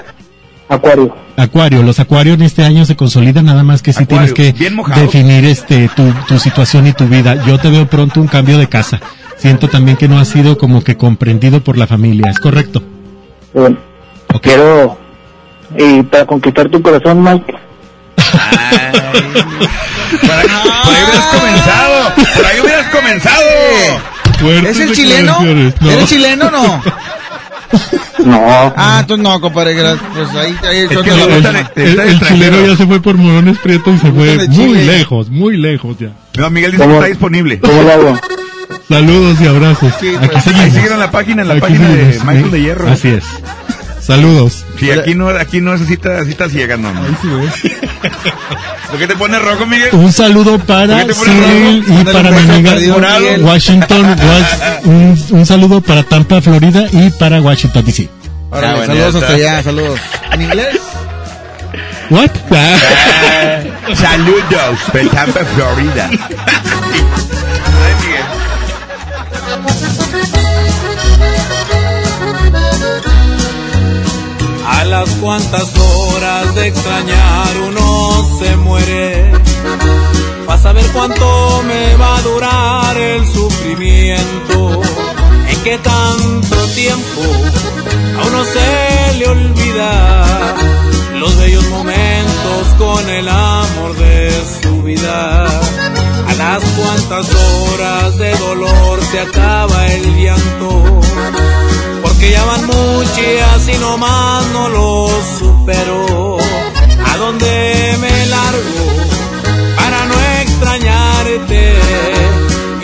[0.68, 1.14] Acuario.
[1.36, 5.00] Acuario, los acuarios en este año se consolidan nada más que si Acuario, tienes que
[5.00, 7.42] definir este tu, tu situación y tu vida.
[7.46, 9.00] Yo te veo pronto un cambio de casa.
[9.36, 12.82] Siento también que no has sido como que comprendido por la familia, ¿es correcto?
[13.52, 13.76] Bueno,
[14.40, 14.98] quiero...
[15.76, 17.54] Y para conquistar tu corazón, Mike,
[20.20, 20.46] Por ahí,
[20.84, 22.14] por ahí hubieras comenzado.
[22.34, 23.42] Por ahí hubieras comenzado.
[24.68, 25.38] ¿Es el chileno?
[25.42, 26.82] ¿Eres chileno o no?
[28.24, 28.74] no.
[28.76, 29.74] Ah, entonces no, compadre.
[30.14, 31.10] Pues ahí, ahí Es que.
[31.10, 31.50] El, Está
[32.04, 32.26] el extranjero.
[32.28, 35.96] chileno ya se fue por Morones Prieto y se fue de muy lejos, muy lejos
[35.98, 36.10] ya.
[36.36, 37.60] No, Miguel dice que está disponible.
[37.60, 38.20] ¿cómo lo hago?
[38.88, 39.92] Saludos y abrazos.
[40.00, 40.64] Sí, Aquí pues, seguimos.
[40.64, 42.50] Ahí siguen en la página, en la Aquí página de seguimos, Michael ¿eh?
[42.50, 42.90] de Hierro.
[42.90, 43.24] Así es.
[44.04, 44.64] Saludos.
[44.78, 46.92] Sí, aquí no, aquí no necesita citas ciegas, no.
[46.92, 47.00] no.
[48.90, 49.90] ¿Por qué te pones rojo, Miguel?
[49.92, 53.36] Un saludo ¿Por para Cyril y Ándale, para mi amiga.
[53.40, 54.04] Washington.
[54.04, 58.08] Was- un, un saludo para Tampa, Florida y para Washington DC.
[58.50, 60.00] Órale, Ah, bueno, saludos hasta allá, saludos.
[60.32, 60.76] ¿En inglés?
[62.10, 62.30] What?
[62.50, 62.76] Ah.
[63.94, 66.10] Saludos, de Tampa, Florida.
[75.20, 79.32] Cuantas horas de extrañar uno se muere.
[80.46, 84.80] Vas a ver cuánto me va a durar el sufrimiento.
[85.48, 87.22] En qué tanto tiempo
[88.20, 90.54] a uno se le olvida
[91.20, 94.30] los bellos momentos con el amor de
[94.62, 95.46] su vida.
[96.28, 101.00] A las cuantas horas de dolor se acaba el llanto
[102.02, 105.08] porque ya van muchas y nomás no lo
[105.38, 106.38] supero.
[107.12, 108.84] ¿A dónde me largo
[109.76, 111.74] para no extrañarte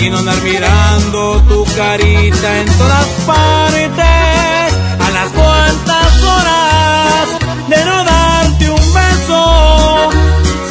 [0.00, 4.74] y no andar mirando tu carita en todas partes?
[5.06, 7.28] A las cuantas horas
[7.68, 8.07] de no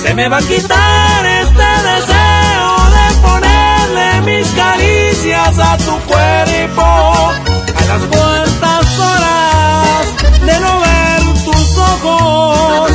[0.02, 6.82] se me va a quitar este deseo de ponerle mis caricias a tu cuerpo.
[6.82, 10.06] A las cuantas horas
[10.46, 12.92] de no ver tus ojos,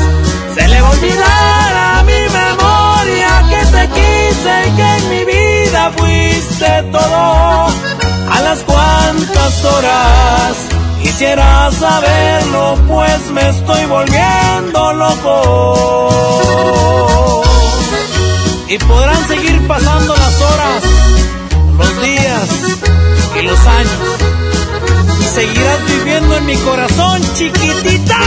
[0.54, 5.24] se le va a olvidar a mi memoria que te quise y que en mi
[5.24, 7.66] vida fuiste todo.
[8.30, 16.62] A las cuantas horas quisiera saberlo, pues me estoy volviendo loco.
[18.68, 20.82] Y podrán seguir pasando las horas,
[21.78, 22.48] los días
[23.38, 24.18] y los años.
[25.20, 28.20] Y seguirás viviendo en mi corazón, chiquitita.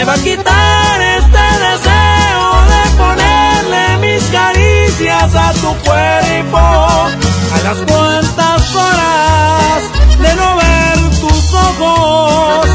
[0.00, 6.58] me va a quitar este deseo de ponerle mis caricias a tu cuerpo.
[7.54, 9.78] A las cuantas horas
[10.24, 12.66] de no ver tus ojos,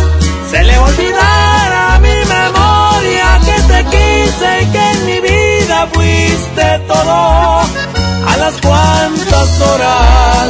[0.51, 5.19] se le va a olvidar a mi memoria que te quise y que en mi
[5.21, 7.61] vida fuiste todo.
[8.31, 10.47] A las cuantas horas.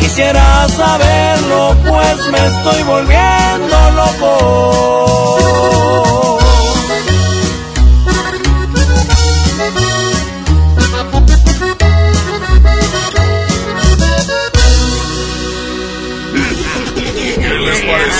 [0.00, 5.75] Quisiera saberlo, pues me estoy volviendo loco.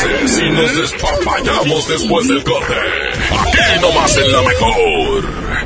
[0.07, 2.75] Parece si nos despapallamos después del corte?
[3.31, 5.66] Aquí nomás en la mejor.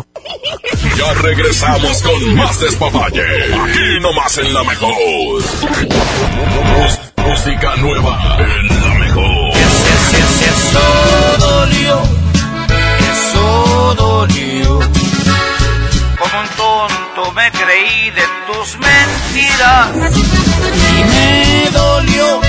[0.97, 3.23] Ya regresamos con más despapalle.
[3.23, 4.93] Aquí nomás en la mejor.
[7.17, 9.51] Música nueva en la mejor.
[10.51, 12.01] Eso dolió,
[13.11, 14.79] eso dolió.
[16.19, 19.87] Como un tonto me creí de tus mentiras.
[20.97, 22.41] Y me dolió,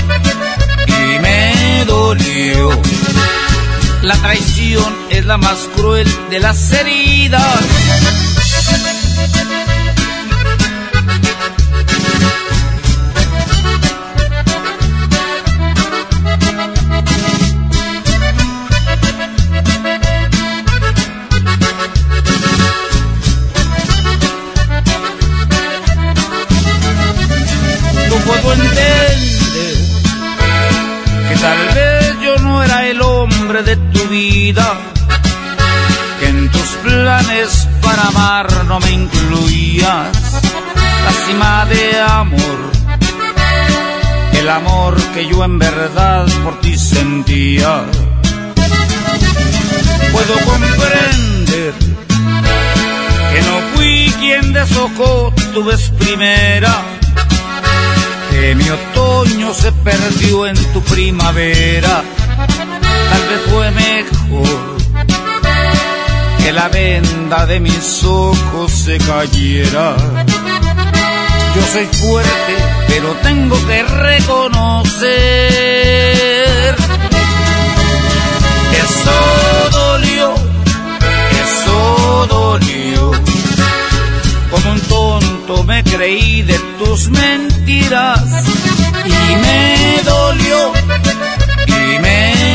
[0.87, 2.69] y me dolió.
[4.03, 7.41] La traición es la más cruel de las heridas.
[28.09, 29.17] No puedo entender
[31.29, 31.82] que tal vez
[33.43, 34.65] hombre de tu vida,
[36.17, 40.07] que en tus planes para amar no me incluías.
[41.05, 42.59] La cima de amor,
[44.31, 47.83] el amor que yo en verdad por ti sentía.
[50.13, 51.73] Puedo comprender
[53.31, 56.81] que no fui quien deshojó tu vez primera
[58.31, 62.03] que mi otoño se perdió en tu primavera.
[63.11, 64.73] Tal vez fue mejor
[66.43, 69.95] que la venda de mis ojos se cayera.
[71.55, 72.55] Yo soy fuerte,
[72.87, 75.07] pero tengo que reconocer
[78.71, 79.17] que eso
[79.71, 80.33] dolió,
[81.43, 83.11] eso dolió.
[84.49, 88.21] Como un tonto me creí de tus mentiras
[89.05, 90.73] y me dolió,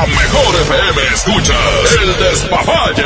[0.00, 3.04] La mejor FM escuchas el despapalle.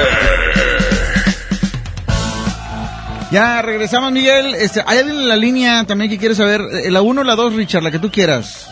[3.33, 4.55] Ya regresamos, Miguel.
[4.55, 7.35] Este, hay alguien en la línea también que quiere saber, eh, la 1 o la
[7.35, 8.71] 2, Richard, la que tú quieras.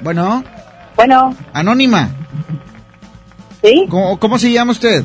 [0.00, 0.44] Bueno.
[0.94, 1.34] Bueno.
[1.52, 2.10] Anónima.
[3.62, 3.86] ¿Sí?
[3.88, 5.04] ¿Cómo, cómo se llama usted?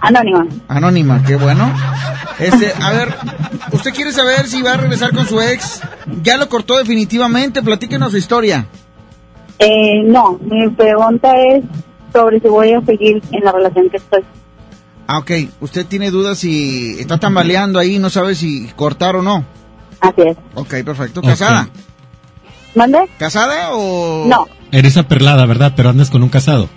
[0.00, 0.46] Anónima.
[0.66, 1.70] Anónima, qué bueno.
[2.38, 3.14] Este, a ver,
[3.72, 5.82] ¿usted quiere saber si va a regresar con su ex?
[6.22, 7.62] ¿Ya lo cortó definitivamente?
[7.62, 8.64] Platíquenos su historia.
[9.62, 11.62] Eh, no, mi pregunta es
[12.12, 14.22] sobre si voy a seguir en la relación que estoy.
[15.06, 15.30] Ah, ok.
[15.60, 19.44] Usted tiene dudas si está tambaleando ahí, no sabe si cortar o no.
[20.00, 20.36] Así es.
[20.54, 21.20] Ok, perfecto.
[21.20, 21.68] ¿Casada?
[22.74, 22.98] ¿Mande?
[23.18, 24.24] ¿Casada o...?
[24.26, 25.72] No, Eres aperlada, ¿verdad?
[25.76, 26.68] Pero andas con un casado.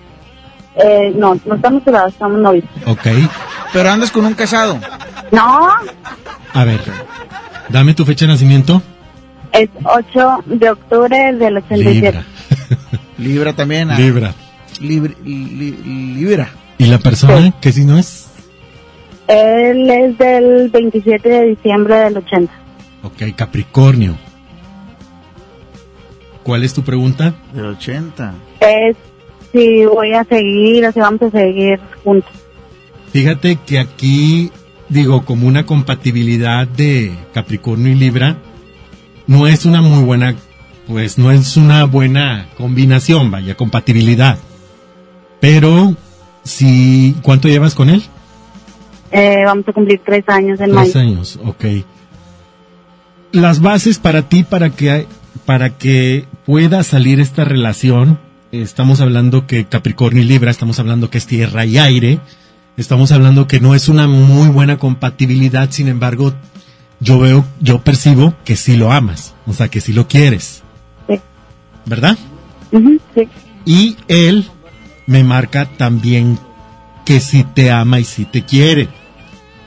[0.76, 2.66] eh, no, no estamos casados, estamos novios.
[2.88, 3.08] Ok.
[3.72, 4.80] Pero andas con un casado.
[5.32, 5.70] No,
[6.54, 6.82] A ver,
[7.70, 8.82] dame tu fecha de nacimiento.
[9.52, 11.94] es 8 de octubre del 87.
[11.94, 12.26] Libra.
[13.18, 13.92] Libra también.
[13.92, 13.98] ah.
[13.98, 14.34] Libra.
[14.80, 15.14] Libra.
[15.24, 16.50] li- libra.
[16.78, 18.28] ¿Y la persona qué signo es?
[19.28, 22.52] Él es del 27 de diciembre del 80.
[23.04, 24.18] Ok, Capricornio.
[26.44, 27.34] ¿Cuál es tu pregunta?
[27.54, 28.34] Del 80.
[28.60, 28.98] Es
[29.52, 32.32] si voy a seguir o si vamos a seguir juntos.
[33.14, 34.52] Fíjate que aquí,
[34.90, 38.38] digo, como una compatibilidad de Capricornio y Libra,
[39.28, 40.36] no es una muy buena,
[40.88, 44.38] pues no es una buena combinación, vaya, compatibilidad.
[45.40, 45.96] Pero,
[46.44, 48.04] si, ¿cuánto llevas con él?
[49.12, 51.00] Eh, vamos a cumplir tres años en Tres mayo.
[51.00, 51.66] años, ok.
[53.32, 55.08] Las bases para ti, para que,
[55.46, 58.20] para que pueda salir esta relación,
[58.52, 62.20] estamos hablando que Capricornio y Libra, estamos hablando que es tierra y aire,
[62.78, 66.34] estamos hablando que no es una muy buena compatibilidad, sin embargo,
[67.00, 70.63] yo veo, yo percibo que sí lo amas, o sea, que sí lo quieres.
[71.86, 72.18] ¿Verdad?
[73.16, 73.28] Sí.
[73.66, 74.50] Y él
[75.06, 76.40] me marca también
[77.06, 78.88] que sí te ama y sí te quiere.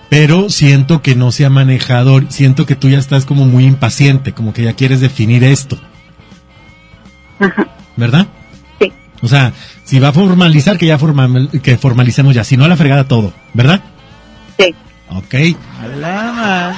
[0.09, 4.33] Pero siento que no se ha manejado, siento que tú ya estás como muy impaciente,
[4.33, 5.79] como que ya quieres definir esto.
[7.97, 8.27] ¿Verdad?
[8.81, 8.93] Sí.
[9.21, 9.53] O sea,
[9.85, 13.09] si va a formalizar, que ya formal, que formalicemos ya, si no a la fregada
[13.09, 13.83] todo, ¿verdad?
[14.59, 14.75] Sí.
[15.09, 15.35] Ok.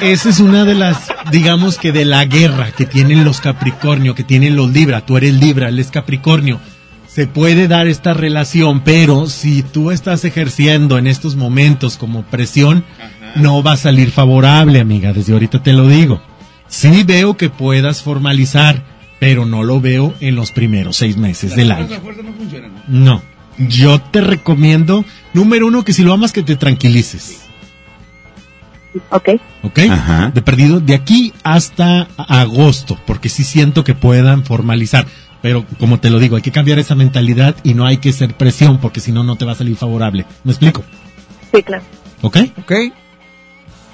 [0.02, 4.24] Esa es una de las, digamos que de la guerra que tienen los Capricornio, que
[4.24, 5.00] tienen los Libra.
[5.00, 6.60] Tú eres Libra, él es Capricornio.
[7.06, 12.84] Se puede dar esta relación, pero si tú estás ejerciendo en estos momentos como presión,
[13.34, 15.12] no va a salir favorable, amiga.
[15.12, 16.20] Desde ahorita te lo digo.
[16.68, 18.84] Sí veo que puedas formalizar,
[19.18, 21.88] pero no lo veo en los primeros seis meses del año.
[22.86, 23.22] No.
[23.56, 27.47] Yo te recomiendo, número uno, que si lo amas, que te tranquilices.
[29.10, 29.28] Ok.
[29.62, 29.78] ¿Ok?
[30.34, 35.06] De perdido de aquí hasta agosto, porque sí siento que puedan formalizar.
[35.40, 38.34] Pero como te lo digo, hay que cambiar esa mentalidad y no hay que ser
[38.36, 40.26] presión, porque si no, no te va a salir favorable.
[40.44, 40.82] ¿Me explico?
[41.54, 41.84] Sí, claro.
[42.22, 42.36] ¿Ok?
[42.60, 42.72] Ok.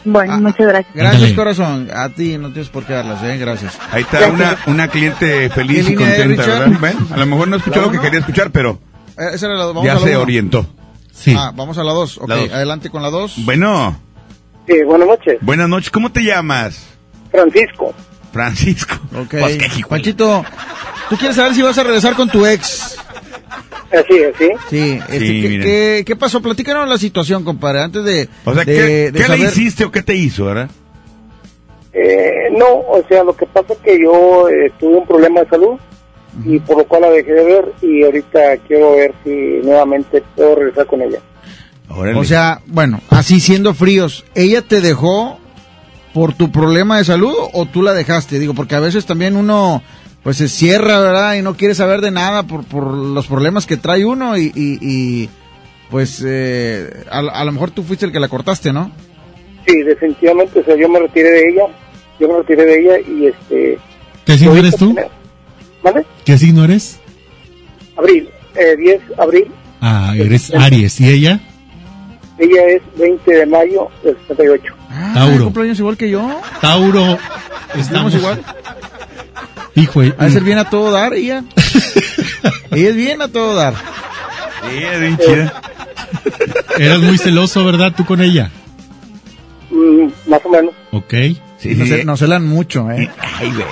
[0.06, 0.94] Bueno, muchas gracias.
[0.94, 1.88] Gracias, corazón.
[1.94, 3.38] A ti no tienes por qué darlas, ¿eh?
[3.38, 3.78] Gracias.
[3.90, 6.46] Ahí está una, una cliente feliz ¿Qué y contenta?
[6.46, 6.78] ¿verdad?
[6.80, 6.96] ¿Ven?
[7.10, 8.78] A lo mejor no escuchó ¿La lo que quería escuchar, pero
[9.16, 10.20] Eh, esa era la, vamos ya a la se uno.
[10.20, 10.66] orientó.
[11.12, 11.34] Sí.
[11.38, 12.18] Ah, vamos a la 2.
[12.18, 12.52] Ok, La dos.
[12.52, 13.34] adelante con la 2.
[13.46, 13.96] Bueno,
[14.66, 15.38] Sí, buenas noches.
[15.42, 15.90] buenas noches.
[15.90, 16.86] ¿Cómo te llamas?
[17.30, 17.92] Francisco.
[18.32, 18.94] Francisco.
[19.14, 19.30] Ok.
[19.38, 19.88] Pues qué hijo.
[19.88, 20.44] Panchito,
[21.08, 22.96] ¿tú quieres saber si vas a regresar con tu ex?
[23.92, 24.48] Así es, ¿sí?
[24.70, 24.98] Sí.
[25.08, 25.64] este, Sí, ¿qué, mira.
[25.64, 26.42] qué, qué pasó?
[26.42, 28.28] Platícanos la situación, compadre, antes de...
[28.44, 30.68] O sea, de- ¿qué, de qué le hiciste o qué te hizo, verdad?
[31.92, 35.48] Eh, no, o sea, lo que pasa es que yo eh, tuve un problema de
[35.48, 35.78] salud
[36.44, 39.30] y por lo cual la dejé de ver y ahorita quiero ver si
[39.64, 41.20] nuevamente puedo regresar con ella.
[41.88, 42.18] Órale.
[42.18, 45.38] O sea, bueno, así siendo fríos, ¿ella te dejó
[46.12, 48.38] por tu problema de salud o tú la dejaste?
[48.38, 49.82] Digo, porque a veces también uno
[50.22, 51.34] pues se cierra, ¿verdad?
[51.34, 54.78] Y no quiere saber de nada por, por los problemas que trae uno y, y,
[54.80, 55.28] y,
[55.90, 58.90] pues eh, a, a lo mejor tú fuiste el que la cortaste, ¿no?
[59.66, 61.64] Sí, definitivamente, o sea, yo me retiré de ella,
[62.18, 63.78] yo me retiré de ella y este...
[64.24, 64.96] ¿Qué signo eres tú?
[65.82, 66.06] ¿Vale?
[66.24, 66.98] ¿Qué signo eres?
[67.96, 69.46] Abril, eh, 10 abril,
[69.86, 70.98] Ah, eres Aries.
[70.98, 71.40] ¿Y ella?
[72.38, 74.74] Ella es 20 de mayo del 78.
[75.14, 75.44] Tauro.
[75.44, 76.40] cumpleaños igual que yo.
[76.60, 77.18] Tauro.
[77.76, 78.42] Estamos igual.
[79.74, 81.44] Hijo, eh, de ser bien a todo dar ella.
[82.70, 83.74] ella es bien a todo dar.
[83.74, 85.62] Sí, es bien chida.
[86.78, 87.92] eras muy celoso, ¿verdad?
[87.96, 88.50] Tú con ella.
[89.70, 90.74] Mm, más o menos.
[90.92, 91.14] Ok.
[91.58, 91.90] Sí, no, sí.
[91.90, 93.10] se, no celan mucho, ¿eh?
[93.18, 93.66] Ay, güey.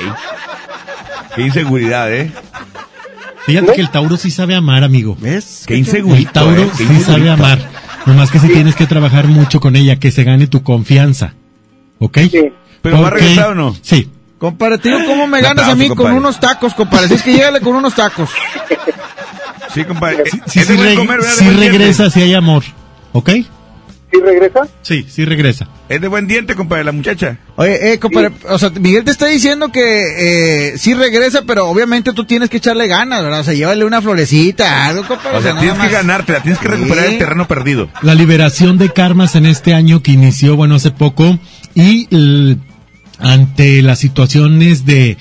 [1.35, 2.33] Qué inseguridad, ¿eh?
[3.47, 5.17] Fíjate que el Tauro sí sabe amar, amigo.
[5.21, 5.65] ¿Ves?
[5.67, 6.71] Qué El insegurito, Tauro ¿eh?
[6.77, 7.59] Sí sabe amar.
[8.07, 11.35] Nomás que sí tienes que trabajar mucho con ella, que se gane tu confianza.
[11.99, 12.19] ¿Ok?
[12.31, 12.53] Sí.
[12.83, 13.77] ¿Pero va a regresar o no?
[13.81, 14.11] Sí.
[14.39, 17.09] Compadre, digo cómo me ganas a mí con unos tacos, compadre.
[17.09, 18.29] Si es que llégale con unos tacos.
[19.73, 20.25] Sí, compadre.
[20.53, 21.51] Diente.
[21.57, 22.65] regresa si hay amor.
[23.13, 23.31] ¿Ok?
[24.13, 24.61] ¿Sí regresa?
[24.83, 25.69] Sí, sí regresa.
[25.89, 27.39] Es de buen diente, compadre, la muchacha.
[27.57, 29.81] Oye, eh, compadre, o sea, Miguel te está diciendo que
[30.73, 33.41] eh, sí regresa, pero obviamente tú tienes que echarle ganas, ¿verdad?
[33.41, 35.39] O sea, llévale una florecita, algo, compadre.
[35.39, 35.91] O sea, tienes que más.
[35.93, 37.13] ganártela, tienes que recuperar Sí.
[37.13, 37.89] el terreno perdido.
[38.03, 41.39] La liberación de karmas en este año que inició, bueno, hace poco,
[41.75, 42.07] y
[43.19, 45.17] ante las situaciones de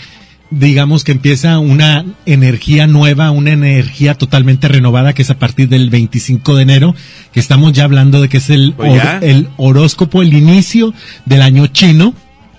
[0.52, 5.90] digamos que empieza una energía nueva, una energía totalmente renovada, que es a partir del
[5.90, 6.96] 25 de enero,
[7.32, 10.94] que estamos ya hablando de que es el, Pues el horóscopo, el inicio
[11.26, 12.14] del año chino.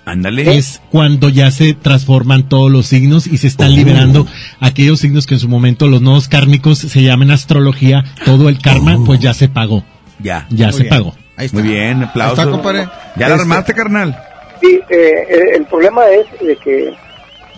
[0.05, 0.57] Ándale.
[0.57, 3.75] Es cuando ya se transforman todos los signos y se están Oh.
[3.75, 4.27] liberando
[4.59, 8.97] aquellos signos que en su momento los nodos kármicos se llaman astrología, todo el karma,
[9.05, 9.85] pues ya se pagó.
[10.19, 10.45] Ya.
[10.49, 10.89] Ya Muy se bien.
[10.89, 11.15] pagó.
[11.53, 12.37] Muy bien, aplausos.
[12.39, 12.85] Ahí está, compadre.
[13.15, 14.17] Ya la Este- armaste, carnal.
[14.61, 16.93] Sí, eh, eh, el problema es de que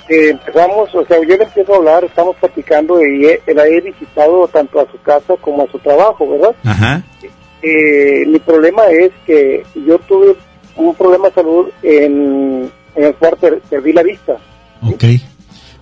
[0.10, 3.82] eh, empezamos, o sea, yo le empiezo a hablar, estamos platicando y he- la he
[3.82, 6.56] visitado tanto a su casa como a su trabajo, ¿verdad?
[6.64, 7.03] Ajá.
[7.61, 10.36] Eh, mi problema es que yo tuve
[10.76, 14.34] un problema de salud en, en el cual per- perdí la vista.
[14.84, 15.03] Ok.
[15.03, 15.19] Eh,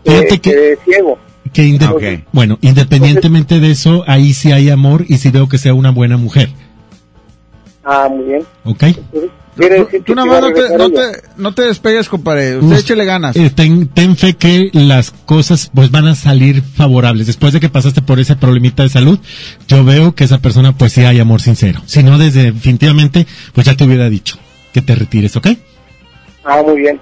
[0.06, 1.18] Fíjate que, quedé ciego.
[1.52, 5.74] que inde- bueno, independientemente de eso, ahí sí hay amor y sí veo que sea
[5.74, 6.50] una buena mujer.
[7.84, 8.44] Ah, muy bien.
[8.64, 8.84] ¿Ok?
[9.56, 12.58] Quiere decir Tú que nada iba más no te, no, te, no te despegues, compadre.
[12.58, 13.36] Usted Us- échele ganas.
[13.36, 17.28] eh, ten, ten fe que las cosas pues van a salir favorables.
[17.28, 19.20] Después de que pasaste por ese problemita de salud,
[19.68, 21.82] yo veo que esa persona pues sí hay amor sincero.
[21.86, 24.38] Si no, desde definitivamente, pues ya te hubiera dicho
[24.74, 25.48] que te retires, ¿ok?
[26.46, 27.00] Ah, muy bien.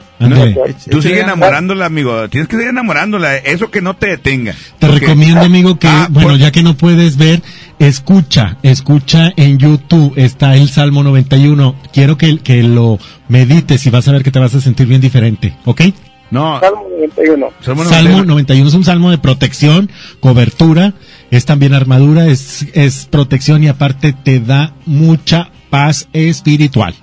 [0.89, 2.29] Tú sigue enamorándola, amigo.
[2.29, 3.37] Tienes que seguir enamorándola.
[3.37, 4.53] Eso que no te detenga.
[4.77, 7.41] Te Porque- recomiendo, amigo, que, Ah, bueno, por- ya que no puedes ver,
[7.81, 11.75] escucha, escucha en YouTube, está el Salmo 91.
[11.91, 15.01] Quiero que, que lo medites y vas a ver que te vas a sentir bien
[15.01, 15.81] diferente, ¿ok?
[16.29, 16.59] No.
[16.59, 17.49] Salmo 91.
[17.59, 19.89] Salmo Salmo 91 es un salmo de protección,
[20.19, 20.93] cobertura,
[21.31, 26.93] es también armadura, es, es protección y aparte te da mucha paz espiritual.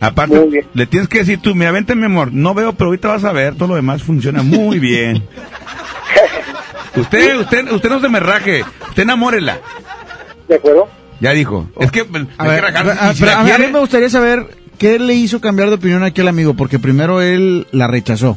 [0.00, 2.32] Aparte, le tienes que decir tú, mira, vente, mi amor.
[2.32, 3.54] No veo, pero ahorita vas a ver.
[3.54, 5.22] Todo lo demás funciona muy bien.
[6.96, 8.64] usted, usted, usted no se me raje.
[8.88, 9.60] Usted enamórela.
[10.52, 10.86] ¿De acuerdo?
[11.20, 11.66] Ya dijo.
[11.80, 12.90] Es que, pues, A ver, que rajarse.
[13.00, 14.46] a- Y si pero la a mí- a quiere- mí me gustaría saber
[14.78, 18.36] qué le hizo cambiar de opinión a aquel amigo, porque primero él la rechazó.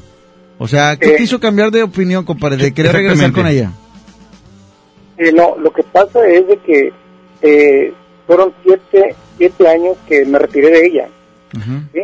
[0.58, 2.58] O sea, ¿qué Eh, te hizo cambiar de opinión, compadre?
[2.64, 3.72] De querer regresar con ella.
[5.18, 6.94] Eh, no, lo que pasa es de que
[7.42, 7.94] eh,
[8.26, 11.08] fueron siete, siete años que me retiré de ella.
[11.94, 12.02] ¿sí?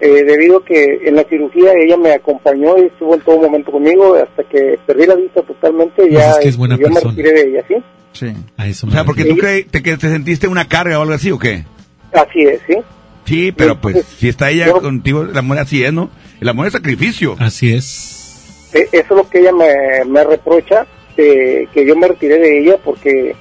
[0.00, 3.70] Eh, debido a que en la cirugía ella me acompañó y estuvo en todo momento
[3.70, 7.00] conmigo hasta que perdí la vista totalmente Pues ya es que es buena yo me
[7.00, 7.74] retiré de ella, ¿sí?
[8.12, 8.26] Sí.
[8.56, 11.02] A eso O me sea, porque tú creí, te, que te sentiste una carga o
[11.02, 11.64] algo así, ¿o qué?
[12.12, 12.76] Así es, ¿sí?
[13.24, 16.10] Sí, pero pues, si está ella yo- contigo, el amor así es, ¿no?
[16.40, 17.36] El amor es sacrificio.
[17.38, 18.70] Así es.
[18.74, 22.58] Eh, eso es lo que ella me, me reprocha, eh, que yo me retiré de
[22.60, 23.34] ella porque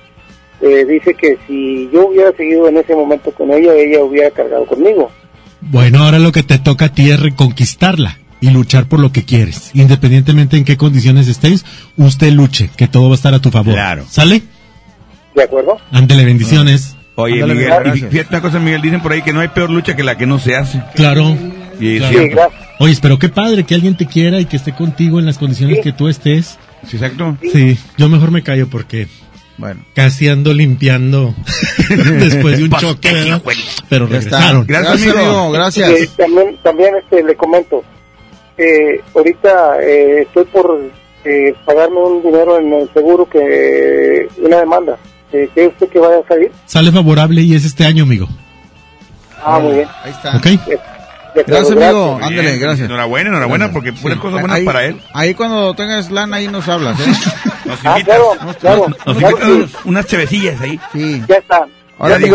[0.61, 4.65] eh, dice que si yo hubiera seguido en ese momento con ella, ella hubiera cargado
[4.67, 5.11] conmigo.
[5.71, 9.23] Bueno, ahora lo que te toca a ti es reconquistarla y luchar por lo que
[9.23, 9.71] quieres.
[9.73, 11.65] Independientemente en qué condiciones estéis,
[11.97, 13.73] usted luche, que todo va a estar a tu favor.
[13.73, 14.05] Claro.
[14.09, 14.43] ¿Sale?
[15.35, 15.77] ¿De acuerdo?
[15.91, 16.95] Ándele, bendiciones.
[17.15, 18.13] Oye, Miguel, gracias.
[18.13, 20.25] y una cosa, Miguel, dicen por ahí que no hay peor lucha que la que
[20.25, 20.81] no se hace.
[20.95, 21.37] Claro.
[21.79, 22.51] Y Claro.
[22.79, 25.79] Oye, pero qué padre que alguien te quiera y que esté contigo en las condiciones
[25.81, 26.57] que tú estés.
[26.87, 27.37] Sí, exacto.
[27.51, 29.07] Sí, yo mejor me callo porque
[29.57, 29.81] Bueno.
[29.93, 31.33] casi ando limpiando
[31.89, 33.39] después de un choque,
[33.87, 34.65] pero regresaron.
[34.65, 35.51] Gracias, Gracias, amigo.
[35.51, 35.89] Gracias.
[35.91, 37.83] Eh, también, también este, le comento,
[38.57, 40.79] eh, ahorita eh, estoy por
[41.25, 44.97] eh, pagarme un dinero en el seguro que una demanda.
[45.31, 46.51] Eh, ¿Cree usted que vaya a salir?
[46.65, 48.27] Sale favorable y es este año, amigo.
[49.43, 49.87] Ah, muy bien.
[50.03, 50.37] Ahí está.
[50.37, 50.47] ¿Ok?
[51.35, 52.19] De- Gracias, amigo.
[52.21, 52.87] Ándale, gracias.
[52.87, 55.01] Enhorabuena, enhorabuena, porque puras cosas buenas ahí, para él.
[55.13, 57.05] Ahí cuando tengas lana, ahí nos hablas, ¿eh?
[57.65, 58.03] Nos Ah, invitas.
[58.17, 58.87] claro, claro.
[59.05, 60.79] Nos claro invitas que unos- unas chevecillas ahí.
[60.91, 61.21] Sí.
[61.27, 61.65] Ya está.
[61.99, 62.29] Ahora, que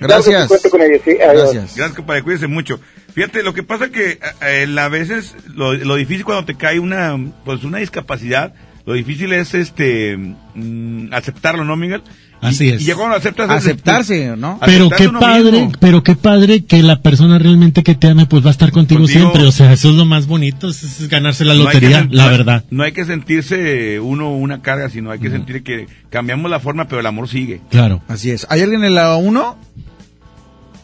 [0.00, 0.42] gracias.
[0.42, 1.10] sí cuento con ellos, sí.
[1.12, 1.52] Adiós.
[1.52, 1.76] Gracias.
[1.76, 2.80] Gracias, compadre, cuídese mucho.
[3.14, 6.78] Fíjate, lo que pasa que eh, eh, a veces lo, lo difícil cuando te cae
[6.80, 8.54] una pues una discapacidad,
[8.86, 12.02] lo difícil es este mm, aceptarlo, ¿no, Miguel?
[12.42, 12.82] Y- Así es.
[12.82, 14.58] Y ya cuando aceptas Aceptarse, ¿no?
[14.66, 15.72] Pero aceptarse qué padre, mismo.
[15.78, 19.02] pero qué padre que la persona realmente que te ame pues va a estar contigo,
[19.02, 19.20] Contigo.
[19.20, 19.44] siempre.
[19.46, 22.06] O sea, eso es lo más bonito, es, es ganarse la No hay que lotería,
[22.10, 22.64] la no verdad.
[22.70, 26.88] No hay que sentirse uno una carga, sino hay que sentir que cambiamos la forma,
[26.88, 27.60] pero el amor sigue.
[27.70, 28.02] Claro.
[28.08, 28.44] Así es.
[28.50, 29.56] ¿Hay alguien en la 1?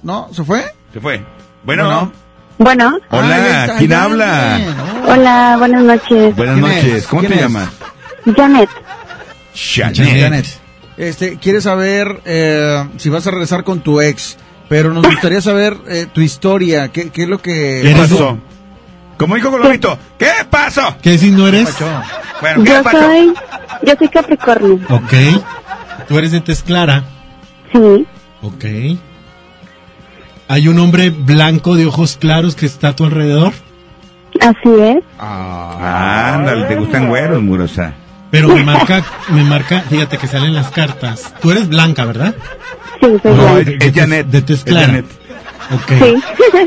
[0.05, 0.29] ¿No?
[0.33, 0.63] ¿Se fue?
[0.93, 1.25] Se fue.
[1.65, 2.13] Bueno, Bueno.
[2.61, 4.61] Bueno, Ah, hola, está, ¿quién habla?
[5.07, 6.35] hola, buenas noches.
[6.37, 7.07] Buenas ¿Quién noches, es?
[7.07, 7.69] ¿cómo te llamas?
[8.37, 8.69] Janet,
[9.55, 9.97] Janet.
[9.97, 10.47] Janet.
[10.99, 14.37] Este, quiere saber eh, si vas a regresar con tu ex,
[14.69, 17.53] pero nos gustaría saber eh, tu historia, qué, qué es lo que
[17.83, 18.37] ¿Qué Eres- pasó?
[19.17, 20.97] Como dijo Colomito, ¿qué pasó?
[21.03, 21.75] ¿Qué si no eres?
[22.41, 23.01] Bueno, ¿qué yo pasó?
[23.01, 23.35] soy,
[23.85, 24.79] yo soy Capricornio.
[24.91, 25.13] Ok.
[26.09, 27.05] Tú eres de tez clara.
[27.73, 28.07] Sí,
[28.43, 28.65] Ok.
[30.51, 33.53] ¿Hay un hombre blanco de ojos claros que está a tu alrededor?
[34.41, 35.03] así es.
[35.19, 37.93] Ah, ándale, te gustan güeros, murosa.
[38.31, 41.33] Pero me marca, me marca, fíjate que salen las cartas.
[41.41, 42.35] Tú eres blanca, ¿verdad?
[43.01, 43.71] Sí, soy No, blanca.
[43.71, 44.27] es, es Janet.
[44.27, 44.87] de tez es clara.
[44.87, 45.07] Janet.
[45.75, 45.93] Ok.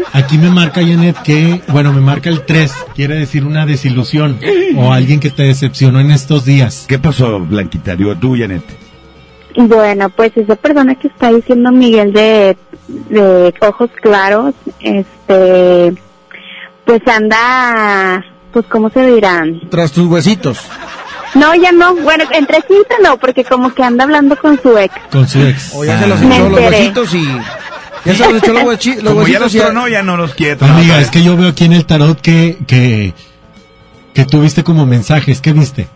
[0.14, 4.40] Aquí me marca Janet que, bueno, me marca el 3, quiere decir una desilusión
[4.76, 6.86] o alguien que te decepcionó en estos días.
[6.88, 7.96] ¿Qué pasó, Blanquita?
[7.96, 8.64] Digo, tú, Janet.
[9.56, 12.56] Bueno, pues esa persona que está diciendo Miguel de,
[13.10, 15.94] de ojos claros, este,
[16.86, 18.24] pues anda,
[18.54, 19.62] pues cómo se dirán.
[19.70, 20.60] Tras tus huesitos.
[21.34, 24.94] No, ya no, bueno, entre sí no, porque como que anda hablando con su ex.
[25.12, 25.72] Con su ex.
[25.74, 27.28] O ya se los Me echó los huesitos y...
[28.04, 30.66] Ya se los echó los, los Como ya huesitos los tronó, ya no los quiere.
[30.66, 33.14] Amiga, es que yo veo aquí en el tarot que, que,
[34.14, 35.40] que tuviste como mensajes.
[35.42, 35.88] ¿Qué viste?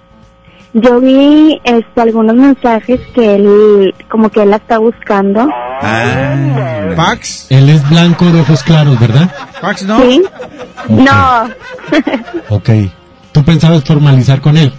[0.74, 5.48] Yo vi este, algunos mensajes que él, como que él la está buscando.
[5.82, 6.94] Ah.
[6.96, 7.48] ¿Pax?
[7.50, 9.34] Él es blanco de ojos claros, ¿verdad?
[9.62, 10.02] ¿Pax no?
[10.02, 10.22] ¿Sí?
[10.90, 11.50] No,
[12.50, 12.70] Ok.
[13.32, 14.74] ¿Tú pensabas formalizar con él?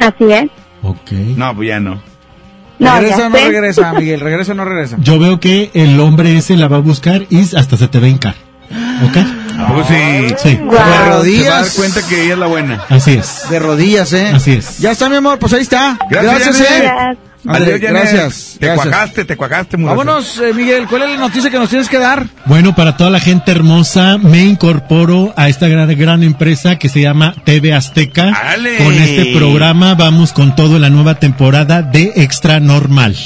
[0.00, 0.50] Así es.
[0.82, 1.12] Ok.
[1.36, 2.00] No, pues ya no.
[2.78, 4.20] No, ¿Regresa o no regresa, Miguel?
[4.20, 4.96] ¿Regresa o no regresa?
[5.00, 8.06] Yo veo que el hombre ese la va a buscar y hasta se te va
[8.06, 8.34] a hincar.
[9.06, 9.16] ¿Ok?
[9.58, 9.94] ¿A poco sí?
[10.38, 10.56] Sí.
[10.56, 11.74] De Se va a dar rodillas.
[11.74, 12.82] cuenta que ella es la buena.
[12.88, 13.42] Así es.
[13.50, 14.30] De rodillas, ¿eh?
[14.34, 14.78] Así es.
[14.78, 15.98] Ya está, mi amor, pues ahí está.
[16.08, 16.60] Gracias, Gracias.
[16.70, 17.18] ¿eh?
[17.46, 18.56] Ándale, Adiós, gracias.
[18.60, 18.86] Te gracias.
[18.88, 19.96] cuajaste, te cuajaste, mujer.
[19.96, 22.26] Vámonos, eh, Miguel, ¿cuál es la noticia que nos tienes que dar?
[22.44, 27.00] Bueno, para toda la gente hermosa, me incorporo a esta gran, gran empresa que se
[27.00, 28.28] llama TV Azteca.
[28.32, 28.76] ¡Ale!
[28.76, 33.16] Con este programa vamos con todo en la nueva temporada de Extra Normal.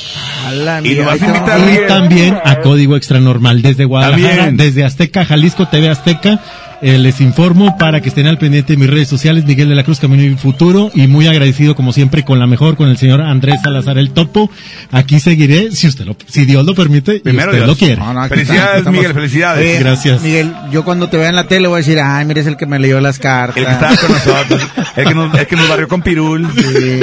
[0.85, 4.57] Y nos vas a invitar, Y también a Código Extra Normal desde Guadalajara, También.
[4.57, 6.39] desde Azteca, Jalisco, TV Azteca.
[6.83, 9.85] Eh, les informo para que estén al pendiente de mis redes sociales, Miguel de la
[9.85, 13.21] Cruz, Camino y Futuro, y muy agradecido como siempre con la mejor, con el señor
[13.23, 14.51] Andrés Salazar el Topo.
[14.91, 17.69] Aquí seguiré, si usted lo, si Dios lo permite, y Primero usted Dios.
[17.69, 17.97] lo quiere.
[17.97, 18.99] No, no, aquí Felicidades, está, aquí estamos.
[19.01, 19.71] Miguel, felicidades.
[19.71, 20.23] Oye, Gracias.
[20.23, 22.57] Miguel, yo cuando te vea en la tele voy a decir, ay, mira, es el
[22.57, 23.57] que me leyó las cartas.
[23.57, 24.63] El que estaba con nosotros.
[24.97, 26.47] El que nos, el que nos barrió con pirul.
[26.55, 26.63] Sí.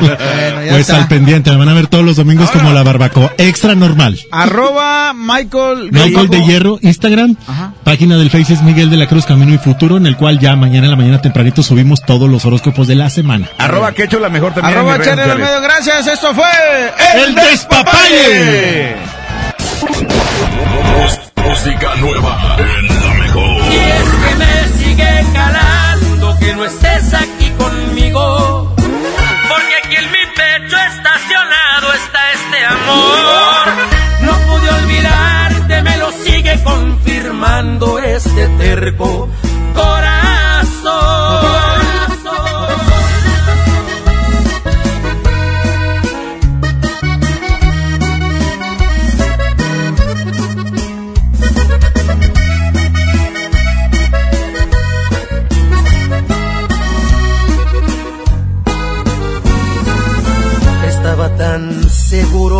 [0.00, 0.16] bueno,
[0.64, 0.96] ya Pues está.
[0.98, 3.32] al pendiente, me van a ver todos los domingos como la barbacoa.
[3.38, 4.18] Extra normal.
[4.30, 5.90] Arroba Michael.
[5.92, 7.74] Michael de Hierro, Instagram, Ajá.
[7.84, 10.56] página del Face es Miguel de la Cruz Camino y Futuro, en el cual ya
[10.56, 13.48] mañana en la mañana tempranito subimos todos los horóscopos de la semana.
[13.58, 14.76] Arroba que hecho la mejor también.
[14.76, 15.38] Arroba en Channel.
[15.38, 16.06] Medio, gracias.
[16.08, 16.44] Esto fue
[17.16, 18.96] ¡El Despapalle!
[21.36, 23.62] Música nueva en la mejor.
[23.72, 28.74] Y es que me sigue calando que no estés aquí conmigo.
[28.76, 33.39] Porque aquí en mi pecho estacionado está este amor.
[37.04, 39.28] Confirmando este terco
[39.74, 40.20] corazón.
[60.88, 62.59] Estaba tan seguro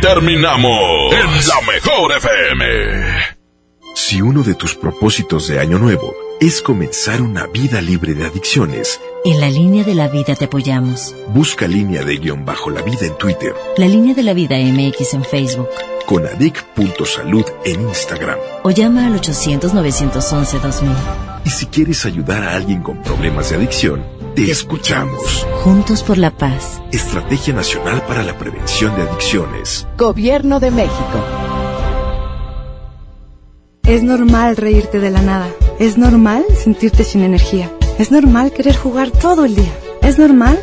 [0.00, 2.64] terminamos en la mejor FM.
[3.94, 9.00] Si uno de tus propósitos de año nuevo es comenzar una vida libre de adicciones,
[9.24, 11.14] En la línea de la vida te apoyamos.
[11.28, 15.14] busca línea de guion bajo la vida en Twitter, La línea de la vida MX
[15.14, 15.68] en Facebook.
[16.06, 18.38] con adic.salud en Instagram.
[18.64, 20.88] O llama al 800-911-2000.
[21.44, 24.04] Y si quieres ayudar a alguien con problemas de adicción,
[24.44, 25.44] te escuchamos.
[25.64, 26.80] Juntos por la paz.
[26.92, 29.84] Estrategia Nacional para la Prevención de Adicciones.
[29.96, 31.24] Gobierno de México.
[33.82, 35.48] Es normal reírte de la nada.
[35.80, 37.72] Es normal sentirte sin energía.
[37.98, 39.76] Es normal querer jugar todo el día.
[40.02, 40.62] Es normal